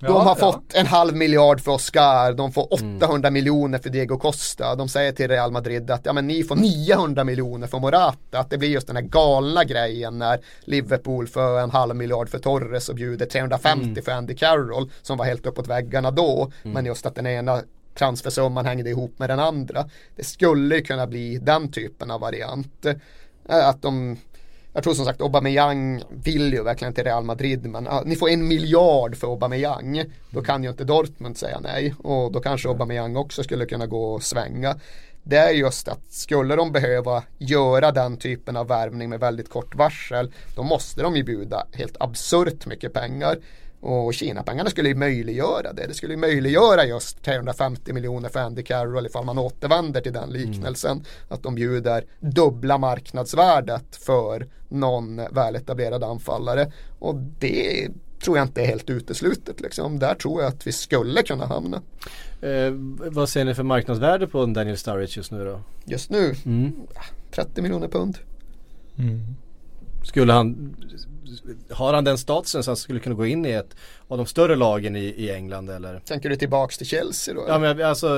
[0.00, 0.52] De Ja, har ja.
[0.52, 4.74] fått en halv miljard för Oscar, de får 800 miljoner för Diego Costa.
[4.74, 8.38] De säger till Real Madrid att ja, men ni får 900 miljoner för Morata.
[8.38, 12.38] Att det blir just den här galna grejen när Liverpool för en halv miljard för
[12.38, 16.52] Torres och bjuder 350 för Andy Carroll som var helt uppåt väggarna då.
[16.62, 17.62] Men just att den ena
[17.98, 19.84] transfersumman hängde ihop med den andra.
[20.16, 22.86] Det skulle kunna bli den typen av variant.
[23.48, 24.16] Att de
[24.74, 28.28] jag tror som sagt Aubameyang vill ju verkligen till Real Madrid men ja, ni får
[28.28, 30.04] en miljard för Aubameyang.
[30.30, 34.14] Då kan ju inte Dortmund säga nej och då kanske Aubameyang också skulle kunna gå
[34.14, 34.76] och svänga.
[35.22, 39.74] Det är just att skulle de behöva göra den typen av värvning med väldigt kort
[39.74, 43.36] varsel då måste de ju bjuda helt absurt mycket pengar.
[43.86, 45.86] Och Kina-pengarna skulle ju möjliggöra det.
[45.86, 50.30] Det skulle ju möjliggöra just 350 miljoner för Andy Carroll ifall man återvänder till den
[50.30, 51.04] liknelsen.
[51.28, 56.72] Att de bjuder dubbla marknadsvärdet för någon väletablerad anfallare.
[56.98, 57.88] Och det
[58.24, 59.60] tror jag inte är helt uteslutet.
[59.60, 59.98] Liksom.
[59.98, 61.82] Där tror jag att vi skulle kunna hamna.
[62.42, 62.70] Eh,
[63.10, 65.60] vad ser ni för marknadsvärde på Daniel Sturridge just nu då?
[65.84, 66.72] Just nu, Mm.
[67.30, 68.18] 30 miljoner pund.
[70.04, 70.76] Skulle han,
[71.70, 73.76] har han den statusen så han skulle kunna gå in i ett
[74.08, 76.00] av de större lagen i, i England eller?
[76.00, 77.44] Tänker du tillbaks till Chelsea då?
[77.48, 78.08] Ja men alltså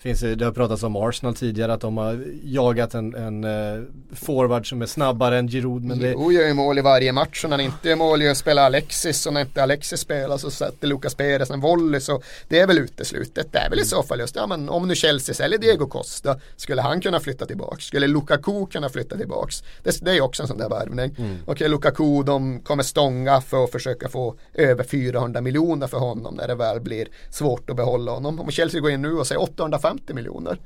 [0.00, 3.82] Finns det, har pratats om Arsenal tidigare att de har jagat en, en eh,
[4.12, 7.44] forward som är snabbare än Giroud men det, Jo, gör ju mål i varje match
[7.44, 10.50] och när han inte gör mål gör spelar Alexis och när inte Alexis spelar så
[10.50, 13.52] sätter Lucas Perez en volley så det är väl uteslutet.
[13.52, 16.40] Det är väl i så fall just, ja men om nu Chelsea säljer Diego Costa
[16.56, 17.84] skulle han kunna flytta tillbaks?
[17.84, 19.62] Skulle Lukaku kunna flytta tillbaks?
[19.82, 21.16] Det, det är ju också en sån där värvning.
[21.46, 26.48] Okej, Lukaku de kommer stånga för att försöka få över 400 miljoner för honom när
[26.48, 28.40] det väl blir svårt att behålla honom.
[28.40, 30.58] Om Chelsea går in nu och säger 850 miljoner.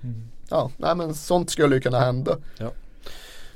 [0.49, 2.37] Ja, nej men sånt skulle ju kunna hända.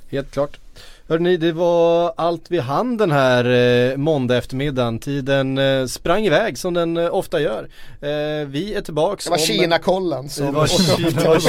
[0.09, 0.61] helt klart.
[1.09, 4.99] Hörrni, det var allt vi hann den här eh, måndag eftermiddagen.
[4.99, 7.69] Tiden eh, sprang iväg som den eh, ofta gör.
[8.01, 10.67] Eh, vi är tillbaks Det var Kina-kollen Det var,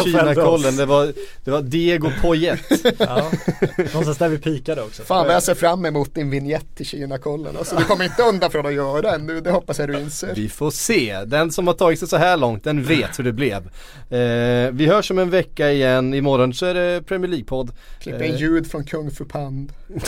[0.04, 2.60] Kina-kollen, det var, det var Diego Poyet.
[3.00, 3.32] Ja.
[3.78, 5.04] Någonstans där vi pikade också.
[5.04, 7.58] Fan vad jag ser fram emot din vignett till Kina-kollen.
[7.58, 10.34] Alltså du kommer inte undan från att göra ännu, det hoppas jag du inser.
[10.36, 11.24] Vi får se.
[11.26, 13.70] Den som har tagit sig så här långt, den vet hur det blev.
[14.10, 16.14] Eh, vi hörs om en vecka igen.
[16.14, 17.72] Imorgon så är det Premier League-podd.
[18.00, 19.72] Klippa in ljud från Kung Fu Pand.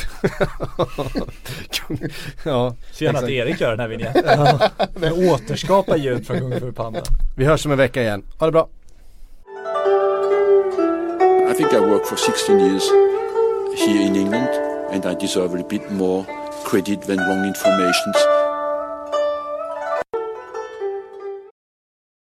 [2.44, 3.30] ja, Så gärna att.
[3.30, 5.30] Erik gör den här vignetten.
[5.30, 7.02] Återskapa ljud från Kung Fu Panda.
[7.38, 8.24] Vi hörs om en vecka igen.
[8.38, 8.70] Ha det bra.
[11.52, 12.84] I think I worked for 16 years
[13.88, 14.50] here in England
[14.92, 16.26] and I deserve a bit more
[16.66, 18.39] credit than wrong informations.